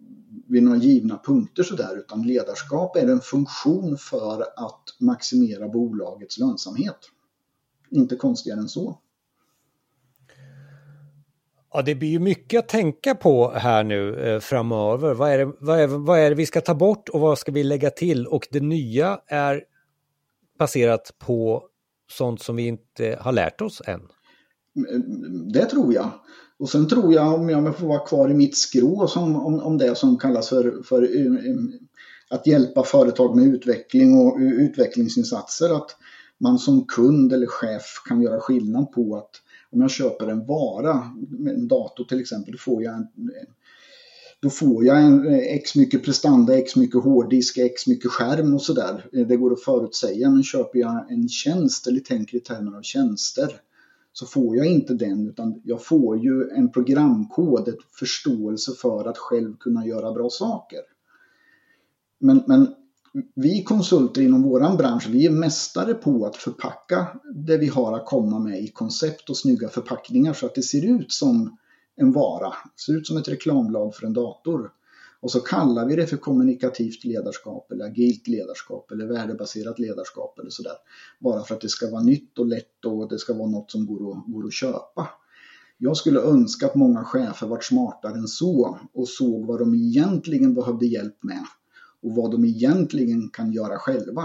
vid 0.48 0.64
några 0.64 0.78
givna 0.78 1.20
punkter 1.26 1.64
sådär, 1.64 1.98
utan 1.98 2.28
ledarskap 2.28 2.96
är 2.96 3.08
en 3.08 3.22
funktion 3.22 3.98
för 3.98 4.42
att 4.42 4.84
maximera 5.00 5.68
bolagets 5.68 6.38
lönsamhet. 6.38 6.98
Inte 7.90 8.16
konstigare 8.16 8.60
än 8.60 8.70
så. 8.70 9.00
Ja, 11.74 11.82
det 11.82 11.96
blir 11.96 12.10
ju 12.10 12.20
mycket 12.20 12.60
att 12.60 12.70
tänka 12.70 13.16
på 13.16 13.52
här 13.52 13.84
nu 13.84 14.16
eh, 14.16 14.40
framöver. 14.40 15.14
Vad 15.14 15.32
är, 15.32 15.38
det, 15.38 15.52
vad, 15.60 15.80
är, 15.80 15.88
vad 15.88 16.20
är 16.20 16.30
det 16.30 16.36
vi 16.36 16.46
ska 16.46 16.62
ta 16.62 16.76
bort 16.76 17.10
och 17.10 17.20
vad 17.20 17.38
ska 17.38 17.52
vi 17.52 17.64
lägga 17.64 17.90
till? 17.90 18.28
Och 18.28 18.48
det 18.52 18.60
nya 18.60 19.22
är 19.28 19.64
baserat 20.60 21.16
på 21.20 21.64
sånt 22.12 22.42
som 22.42 22.56
vi 22.56 22.68
inte 22.68 23.18
har 23.22 23.32
lärt 23.32 23.62
oss 23.62 23.82
än. 23.86 24.02
Det 25.54 25.66
tror 25.66 25.94
jag. 25.94 26.12
Och 26.60 26.70
sen 26.70 26.88
tror 26.88 27.14
jag, 27.14 27.34
om 27.34 27.50
jag 27.50 27.78
får 27.78 27.88
vara 27.88 28.06
kvar 28.06 28.30
i 28.30 28.34
mitt 28.34 28.58
skrå, 28.58 29.08
som, 29.08 29.36
om, 29.36 29.60
om 29.60 29.78
det 29.78 29.96
som 29.96 30.18
kallas 30.18 30.50
för, 30.50 30.84
för 30.84 31.16
um, 31.16 31.38
um 31.38 31.74
att 32.30 32.48
hjälpa 32.48 32.84
företag 32.84 33.36
med 33.36 33.46
utveckling 33.46 34.14
och 34.20 34.38
utvecklingsinsatser, 34.40 35.76
att 35.78 35.96
man 36.38 36.60
som 36.60 36.86
kund 36.86 37.34
eller 37.34 37.48
chef 37.48 38.02
kan 38.08 38.22
göra 38.22 38.40
skillnad 38.40 38.92
på 38.92 39.18
att 39.18 39.30
om 39.72 39.82
jag 39.82 39.92
köper 39.92 40.28
en 40.28 40.46
vara, 40.46 41.12
en 41.50 41.68
dator 41.68 42.04
till 42.04 42.20
exempel, 42.20 42.52
då 42.52 42.58
får 42.58 42.84
jag 42.84 42.94
en, 42.94 43.08
då 44.40 44.50
får 44.50 44.86
jag 44.86 45.02
en 45.02 45.28
eh, 45.28 45.56
x 45.56 45.76
mycket 45.76 46.04
prestanda, 46.04 46.58
x 46.58 46.76
mycket 46.76 47.04
hårddisk, 47.04 47.58
x 47.58 47.88
mycket 47.88 48.12
skärm 48.12 48.54
och 48.54 48.62
sådär. 48.62 49.06
Eh, 49.14 49.28
det 49.28 49.38
går 49.38 49.54
att 49.54 49.64
förutsäga, 49.64 50.30
men 50.30 50.44
köper 50.44 50.80
jag 50.80 51.12
en 51.12 51.30
tjänst 51.30 51.88
eller 51.88 52.00
tänker 52.00 52.38
i 52.38 52.40
termer 52.40 52.78
av 52.78 52.82
tjänster 52.82 53.62
så 54.20 54.26
får 54.26 54.56
jag 54.58 54.66
inte 54.66 54.94
den 54.94 55.28
utan 55.28 55.62
jag 55.64 55.86
får 55.86 56.18
ju 56.18 56.50
en 56.50 56.72
programkod, 56.72 57.68
ett 57.68 57.84
förståelse 58.00 58.72
för 58.82 59.06
att 59.06 59.18
själv 59.18 59.56
kunna 59.60 59.86
göra 59.86 60.12
bra 60.12 60.30
saker. 60.30 60.80
Men, 62.20 62.44
men 62.48 62.68
vi 63.36 63.64
konsulter 63.64 64.22
inom 64.22 64.44
våran 64.44 64.78
bransch, 64.78 65.08
vi 65.10 65.26
är 65.26 65.32
mästare 65.32 65.94
på 65.94 66.26
att 66.26 66.36
förpacka 66.36 67.08
det 67.36 67.58
vi 67.58 67.68
har 67.68 67.94
att 67.94 68.06
komma 68.06 68.40
med 68.40 68.64
i 68.64 68.68
koncept 68.68 69.30
och 69.30 69.38
snygga 69.38 69.70
förpackningar 69.70 70.34
så 70.34 70.46
att 70.46 70.56
det 70.56 70.64
ser 70.64 70.86
ut 70.86 71.12
som 71.12 71.58
en 71.96 72.12
vara, 72.12 72.54
ser 72.86 72.98
ut 72.98 73.08
som 73.08 73.18
ett 73.18 73.28
reklamblad 73.28 73.96
för 73.96 74.06
en 74.06 74.14
dator. 74.14 74.72
Och 75.28 75.32
så 75.32 75.40
kallar 75.40 75.86
vi 75.86 75.96
det 75.96 76.08
för 76.08 76.18
kommunikativt 76.18 77.04
ledarskap 77.04 77.72
eller 77.72 77.86
agilt 77.86 78.28
ledarskap 78.28 78.92
eller 78.92 79.06
värdebaserat 79.06 79.80
ledarskap 79.80 80.40
eller 80.40 80.50
sådär. 80.50 80.76
Bara 81.20 81.44
för 81.44 81.56
att 81.56 81.62
det 81.62 81.70
ska 81.70 81.90
vara 81.90 82.04
nytt 82.04 82.40
och 82.40 82.46
lätt 82.46 82.86
och 82.86 83.10
det 83.10 83.20
ska 83.20 83.34
vara 83.34 83.50
något 83.50 83.72
som 83.72 83.86
går 83.86 84.12
att, 84.12 84.24
går 84.28 84.46
att 84.46 84.54
köpa. 84.54 85.08
Jag 85.78 85.98
skulle 85.98 86.20
önska 86.20 86.66
att 86.66 86.76
många 86.76 87.04
chefer 87.04 87.48
varit 87.48 87.64
smartare 87.64 88.14
än 88.14 88.28
så 88.28 88.80
och 88.94 89.08
såg 89.08 89.46
vad 89.46 89.60
de 89.60 89.76
egentligen 89.76 90.54
behövde 90.54 90.86
hjälp 90.86 91.24
med 91.24 91.46
och 92.04 92.16
vad 92.16 92.32
de 92.32 92.46
egentligen 92.46 93.30
kan 93.30 93.52
göra 93.52 93.78
själva. 93.78 94.22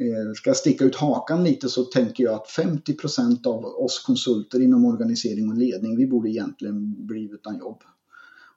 Eh, 0.00 0.32
ska 0.34 0.50
jag 0.50 0.56
sticka 0.56 0.84
ut 0.84 0.96
hakan 0.96 1.44
lite 1.44 1.68
så 1.68 1.84
tänker 1.84 2.24
jag 2.24 2.34
att 2.34 2.48
50% 2.48 3.46
av 3.46 3.64
oss 3.64 4.04
konsulter 4.06 4.60
inom 4.60 4.84
organisering 4.84 5.50
och 5.50 5.56
ledning, 5.56 5.96
vi 5.96 6.06
borde 6.06 6.30
egentligen 6.30 7.06
bli 7.06 7.30
utan 7.32 7.58
jobb. 7.58 7.82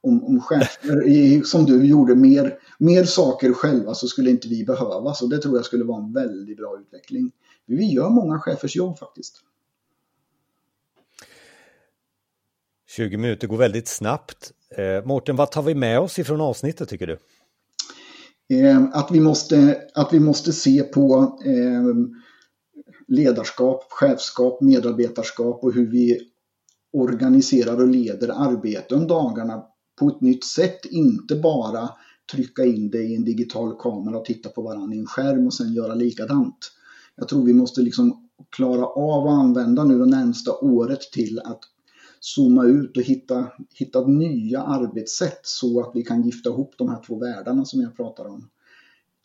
Om, 0.02 0.24
om 0.24 0.42
chefer, 0.42 1.44
som 1.44 1.66
du 1.66 1.86
gjorde, 1.86 2.16
mer, 2.16 2.60
mer 2.78 3.04
saker 3.04 3.54
själva 3.54 3.94
så 3.94 4.08
skulle 4.08 4.30
inte 4.30 4.48
vi 4.48 4.66
behövas 4.66 5.22
och 5.22 5.30
det 5.30 5.38
tror 5.38 5.56
jag 5.56 5.66
skulle 5.66 5.84
vara 5.84 6.04
en 6.04 6.14
väldigt 6.14 6.58
bra 6.58 6.78
utveckling. 6.82 7.32
Vi 7.66 7.86
gör 7.86 8.10
många 8.10 8.40
chefers 8.40 8.76
jobb 8.76 9.00
faktiskt. 9.00 9.36
20 12.88 13.18
minuter 13.18 13.48
går 13.48 13.58
väldigt 13.58 13.88
snabbt. 13.88 14.52
Eh, 14.78 15.06
Mårten, 15.06 15.36
vad 15.36 15.52
tar 15.52 15.62
vi 15.62 15.76
med 15.76 16.00
oss 16.00 16.20
ifrån 16.20 16.42
avsnittet 16.42 16.90
tycker 16.90 17.08
du? 17.08 17.18
Eh, 18.58 18.84
att, 18.94 19.12
vi 19.12 19.20
måste, 19.20 19.82
att 19.94 20.14
vi 20.14 20.20
måste 20.20 20.54
se 20.54 20.84
på 20.84 21.40
eh, 21.46 21.96
ledarskap, 23.08 23.86
chefskap, 23.90 24.62
medarbetarskap 24.62 25.64
och 25.64 25.74
hur 25.74 25.88
vi 25.88 26.20
organiserar 26.94 27.82
och 27.82 27.88
leder 27.88 28.30
arbete 28.30 28.96
om 28.96 29.08
dagarna 29.08 29.64
på 30.00 30.08
ett 30.08 30.22
nytt 30.22 30.44
sätt. 30.44 30.86
Inte 30.86 31.36
bara 31.36 31.90
trycka 32.32 32.66
in 32.66 32.90
det 32.90 33.04
i 33.04 33.16
en 33.16 33.26
digital 33.26 33.76
kamera 33.80 34.18
och 34.18 34.26
titta 34.26 34.50
på 34.50 34.62
varandra 34.62 34.96
i 34.96 35.00
en 35.00 35.06
skärm 35.06 35.48
och 35.48 35.54
sen 35.54 35.74
göra 35.74 35.94
likadant. 35.94 36.72
Jag 37.16 37.28
tror 37.28 37.46
vi 37.46 37.54
måste 37.54 37.82
liksom 37.82 38.30
klara 38.50 38.86
av 38.86 39.28
att 39.28 39.34
använda 39.34 39.84
nu 39.84 40.00
det 40.00 40.06
närmsta 40.06 40.52
året 40.52 41.02
till 41.02 41.40
att 41.40 41.60
zooma 42.20 42.66
ut 42.66 42.98
och 42.98 43.04
hitta, 43.04 43.48
hitta 43.74 44.08
nya 44.08 44.62
arbetssätt 44.62 45.40
så 45.44 45.82
att 45.82 45.92
vi 45.96 46.04
kan 46.04 46.24
gifta 46.24 46.50
ihop 46.50 46.74
de 46.78 46.90
här 46.90 47.04
två 47.08 47.20
världarna 47.20 47.66
som 47.66 47.82
jag 47.82 47.96
pratar 47.98 48.26
om. 48.26 48.50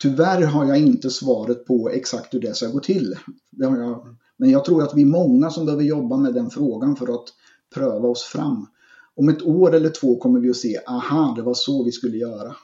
Tyvärr 0.01 0.41
har 0.41 0.65
jag 0.65 0.77
inte 0.77 1.09
svaret 1.09 1.65
på 1.65 1.89
exakt 1.89 2.33
hur 2.33 2.39
det 2.39 2.53
ska 2.53 2.67
gå 2.67 2.79
till. 2.79 3.15
Det 3.49 3.65
har 3.65 3.77
jag, 3.77 4.15
men 4.37 4.49
jag 4.49 4.65
tror 4.65 4.83
att 4.83 4.95
vi 4.95 5.01
är 5.01 5.05
många 5.05 5.49
som 5.49 5.65
behöver 5.65 5.83
jobba 5.83 6.17
med 6.17 6.33
den 6.33 6.49
frågan 6.49 6.95
för 6.95 7.13
att 7.13 7.25
pröva 7.73 8.07
oss 8.07 8.23
fram. 8.23 8.67
Om 9.15 9.29
ett 9.29 9.41
år 9.41 9.75
eller 9.75 9.89
två 9.89 10.17
kommer 10.17 10.39
vi 10.39 10.49
att 10.49 10.55
se, 10.55 10.79
aha, 10.87 11.33
det 11.35 11.41
var 11.41 11.53
så 11.53 11.83
vi 11.83 11.91
skulle 11.91 12.17
göra. 12.17 12.55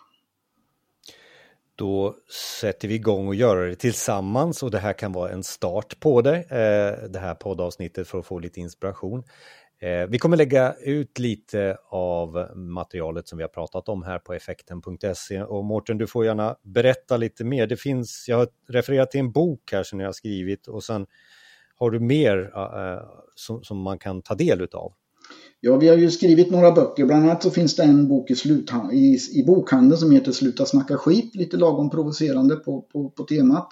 Då 1.76 2.16
sätter 2.62 2.88
vi 2.88 2.96
igång 2.96 3.28
och 3.28 3.36
gör 3.36 3.66
det 3.66 3.76
tillsammans 3.76 4.64
och 4.64 4.72
det 4.72 4.80
här 4.80 4.94
kan 4.94 5.12
vara 5.12 5.32
en 5.32 5.44
start 5.44 6.00
på 6.00 6.22
det, 6.22 6.36
eh, 6.36 7.10
det 7.10 7.20
här 7.20 7.36
poddavsnittet 7.36 8.08
för 8.08 8.20
att 8.20 8.26
få 8.26 8.40
lite 8.40 8.60
inspiration. 8.60 9.24
Eh, 9.82 10.08
vi 10.10 10.20
kommer 10.20 10.38
lägga 10.38 10.74
ut 10.74 11.20
lite 11.20 11.78
av 11.90 12.48
materialet 12.56 13.28
som 13.28 13.38
vi 13.38 13.44
har 13.44 13.50
pratat 13.50 13.90
om 13.90 14.04
här 14.04 14.20
på 14.20 14.34
effekten.se 14.34 15.44
och 15.44 15.66
Mårten, 15.66 15.98
du 15.98 16.08
får 16.08 16.26
gärna 16.26 16.56
berätta 16.62 17.18
lite 17.18 17.44
mer. 17.44 17.68
Det 17.68 17.78
finns, 17.78 18.26
jag 18.28 18.38
har 18.38 18.48
refererat 18.68 19.12
till 19.12 19.20
en 19.20 19.32
bok 19.32 19.72
här 19.72 19.84
som 19.84 19.98
ni 19.98 20.04
har 20.04 20.12
skrivit 20.12 20.68
och 20.68 20.84
sen 20.84 21.06
har 21.76 21.92
du 21.92 22.00
mer 22.00 22.52
eh, 22.56 23.04
som, 23.36 23.64
som, 23.64 23.82
man 23.82 24.00
kan 24.00 24.22
ta 24.22 24.36
del 24.36 24.62
utav. 24.62 24.94
Ja, 25.64 25.78
vi 25.78 25.88
har 25.88 25.98
ju 25.98 26.12
skrivit 26.12 26.52
några 26.52 26.72
böcker. 26.72 27.06
Bland 27.06 27.26
annat 27.26 27.44
så 27.44 27.52
finns 27.52 27.76
det 27.76 27.84
en 27.84 28.08
bok 28.08 28.32
i, 28.32 28.34
i, 28.94 29.20
i 29.40 29.44
bokhandeln 29.46 29.98
som 29.98 30.12
heter 30.12 30.32
Sluta 30.32 30.66
snacka 30.66 30.98
skit, 30.98 31.36
lite 31.36 31.58
lagom 31.58 31.90
provocerande 31.90 32.56
på, 32.56 32.82
på, 32.82 33.10
på 33.10 33.24
temat. 33.24 33.68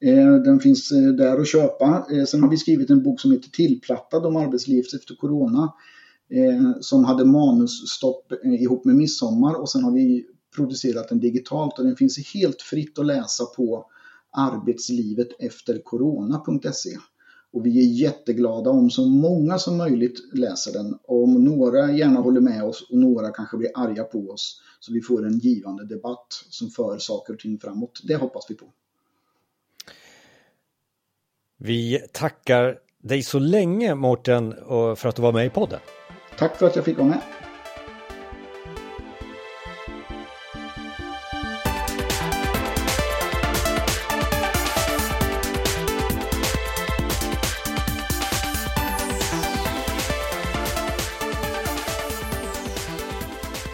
Eh, 0.00 0.34
den 0.34 0.60
finns 0.60 0.92
eh, 0.92 1.02
där 1.02 1.40
att 1.40 1.48
köpa. 1.48 2.06
Eh, 2.12 2.24
sen 2.24 2.42
har 2.42 2.50
vi 2.50 2.56
skrivit 2.56 2.90
en 2.90 3.02
bok 3.02 3.20
som 3.20 3.32
heter 3.32 3.50
Tillplattad 3.50 4.26
om 4.26 4.36
arbetslivet 4.36 4.94
efter 4.94 5.14
corona. 5.14 5.72
Eh, 6.30 6.80
som 6.80 7.04
hade 7.04 7.24
manusstopp 7.24 8.32
eh, 8.44 8.62
ihop 8.62 8.84
med 8.84 8.94
midsommar 8.94 9.54
och 9.54 9.70
sen 9.70 9.84
har 9.84 9.92
vi 9.92 10.26
producerat 10.56 11.08
den 11.08 11.20
digitalt 11.20 11.78
och 11.78 11.84
den 11.84 11.96
finns 11.96 12.34
helt 12.34 12.62
fritt 12.62 12.98
att 12.98 13.06
läsa 13.06 13.44
på 13.44 13.86
arbetslivet 14.30 15.28
efter 15.38 15.82
corona.se. 15.82 16.90
Och 17.54 17.66
vi 17.66 17.78
är 17.78 17.92
jätteglada 18.02 18.70
om 18.70 18.90
så 18.90 19.06
många 19.06 19.58
som 19.58 19.76
möjligt 19.76 20.34
läser 20.34 20.72
den. 20.72 20.98
Och 21.02 21.22
om 21.22 21.44
några 21.44 21.92
gärna 21.92 22.20
håller 22.20 22.40
med 22.40 22.64
oss 22.64 22.86
och 22.90 22.98
några 22.98 23.30
kanske 23.30 23.56
blir 23.56 23.70
arga 23.74 24.04
på 24.04 24.18
oss. 24.18 24.60
Så 24.80 24.92
vi 24.92 25.00
får 25.00 25.26
en 25.26 25.38
givande 25.38 25.84
debatt 25.86 26.26
som 26.50 26.70
för 26.70 26.98
saker 26.98 27.32
och 27.32 27.38
ting 27.38 27.58
framåt. 27.58 28.00
Det 28.04 28.14
hoppas 28.14 28.46
vi 28.48 28.54
på. 28.54 28.66
Vi 31.56 32.00
tackar 32.12 32.78
dig 32.98 33.22
så 33.22 33.38
länge 33.38 33.94
Mårten 33.94 34.54
för 34.96 35.06
att 35.06 35.16
du 35.16 35.22
var 35.22 35.32
med 35.32 35.46
i 35.46 35.50
podden. 35.50 35.80
Tack 36.38 36.56
för 36.56 36.66
att 36.66 36.76
jag 36.76 36.84
fick 36.84 36.98
vara 36.98 37.08
med. 37.08 37.20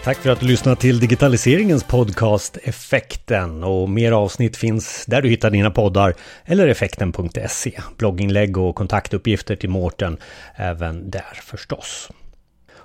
Tack 0.05 0.17
för 0.17 0.31
att 0.31 0.41
du 0.41 0.47
lyssnar 0.47 0.75
till 0.75 1.01
digitaliseringens 1.01 1.85
podcast 1.85 2.59
Effekten 2.63 3.65
och 3.65 3.91
mer 3.91 4.13
avsnitt 4.13 4.57
finns 4.57 5.07
där 5.07 5.23
du 5.23 5.29
hittar 5.29 5.51
dina 5.51 5.71
poddar 5.71 6.15
eller 6.45 6.69
effekten.se. 6.69 7.81
Blogginlägg 7.97 8.57
och 8.57 8.75
kontaktuppgifter 8.75 9.57
till 9.57 9.71
Mårten 9.71 10.17
även 10.57 11.11
där 11.11 11.41
förstås. 11.43 12.11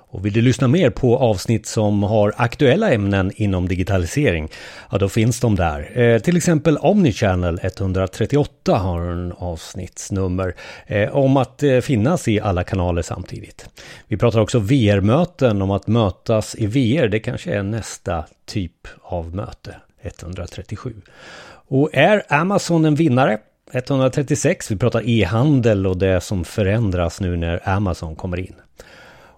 Och 0.08 0.26
vill 0.26 0.32
du 0.32 0.42
lyssna 0.42 0.68
mer 0.68 0.90
på 0.90 1.18
avsnitt 1.18 1.66
som 1.66 2.02
har 2.02 2.34
aktuella 2.36 2.92
ämnen 2.92 3.32
inom 3.34 3.68
digitalisering, 3.68 4.48
ja 4.90 4.98
då 4.98 5.08
finns 5.08 5.40
de 5.40 5.54
där. 5.54 6.00
Eh, 6.00 6.18
till 6.18 6.36
exempel 6.36 6.76
Omnichannel 6.76 7.60
138 7.62 8.76
har 8.76 9.00
en 9.00 9.32
avsnittsnummer 9.32 10.54
eh, 10.86 11.16
om 11.16 11.36
att 11.36 11.62
eh, 11.62 11.80
finnas 11.80 12.28
i 12.28 12.40
alla 12.40 12.64
kanaler 12.64 13.02
samtidigt. 13.02 13.68
Vi 14.08 14.16
pratar 14.16 14.40
också 14.40 14.58
VR-möten 14.58 15.62
om 15.62 15.70
att 15.70 15.86
mötas 15.86 16.54
i 16.54 16.66
VR, 16.66 17.08
det 17.08 17.20
kanske 17.20 17.54
är 17.54 17.62
nästa 17.62 18.24
typ 18.44 18.88
av 19.02 19.34
möte, 19.34 19.74
137. 20.02 20.94
Och 21.68 21.90
är 21.92 22.22
Amazon 22.28 22.84
en 22.84 22.94
vinnare? 22.94 23.38
136, 23.72 24.70
vi 24.70 24.76
pratar 24.76 25.08
e-handel 25.08 25.86
och 25.86 25.96
det 25.96 26.20
som 26.20 26.44
förändras 26.44 27.20
nu 27.20 27.36
när 27.36 27.68
Amazon 27.68 28.16
kommer 28.16 28.38
in. 28.40 28.54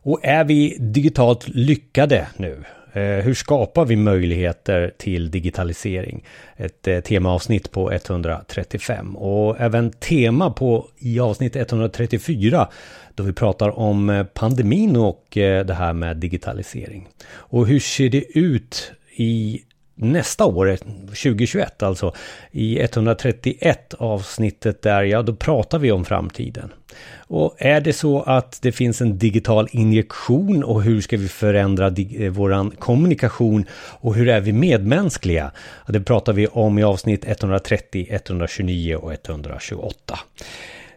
Och 0.02 0.20
är 0.22 0.44
vi 0.44 0.76
digitalt 0.78 1.48
lyckade 1.48 2.26
nu? 2.36 2.64
Eh, 2.92 3.02
hur 3.02 3.34
skapar 3.34 3.84
vi 3.84 3.96
möjligheter 3.96 4.92
till 4.98 5.30
digitalisering? 5.30 6.24
Ett 6.56 6.88
eh, 6.88 7.00
temaavsnitt 7.00 7.70
på 7.70 7.92
135 7.92 9.16
och 9.16 9.60
även 9.60 9.90
tema 9.90 10.50
på 10.50 10.88
i 10.98 11.20
avsnitt 11.20 11.56
134 11.56 12.68
då 13.14 13.22
vi 13.22 13.32
pratar 13.32 13.78
om 13.78 14.10
eh, 14.10 14.24
pandemin 14.24 14.96
och 14.96 15.24
det 15.32 15.74
här 15.78 15.92
med 15.92 16.16
digitalisering. 16.16 17.08
Och 17.28 17.66
hur 17.66 17.80
ser 17.80 18.08
det 18.08 18.38
ut 18.38 18.92
i 19.16 19.62
nästa 19.98 20.44
år, 20.44 20.76
2021 21.06 21.82
alltså, 21.82 22.14
i 22.50 22.80
131 22.80 23.94
avsnittet 23.94 24.82
där, 24.82 25.02
ja 25.02 25.22
då 25.22 25.34
pratar 25.34 25.78
vi 25.78 25.92
om 25.92 26.04
framtiden. 26.04 26.72
Och 27.16 27.54
är 27.58 27.80
det 27.80 27.92
så 27.92 28.22
att 28.22 28.58
det 28.62 28.72
finns 28.72 29.00
en 29.00 29.18
digital 29.18 29.68
injektion 29.70 30.64
och 30.64 30.82
hur 30.82 31.00
ska 31.00 31.16
vi 31.16 31.28
förändra 31.28 31.86
eh, 32.18 32.30
våran 32.30 32.70
kommunikation 32.70 33.64
och 34.00 34.14
hur 34.14 34.28
är 34.28 34.40
vi 34.40 34.52
medmänskliga? 34.52 35.52
Det 35.86 36.00
pratar 36.00 36.32
vi 36.32 36.46
om 36.46 36.78
i 36.78 36.82
avsnitt 36.82 37.24
130, 37.24 38.06
129 38.10 38.96
och 38.96 39.12
128. 39.12 40.18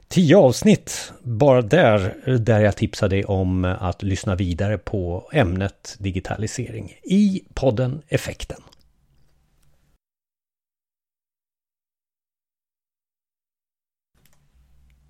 Tio 0.08 0.38
avsnitt 0.38 1.14
bara 1.24 1.62
där, 1.62 2.14
där 2.38 2.60
jag 2.60 2.76
tipsar 2.76 3.10
dig 3.10 3.26
om 3.26 3.66
att 3.66 4.04
lyssna 4.04 4.36
vidare 4.36 4.78
på 4.78 5.30
ämnet 5.34 5.96
digitalisering 6.00 6.94
i 7.04 7.42
podden 7.54 8.02
Effekten. 8.08 8.62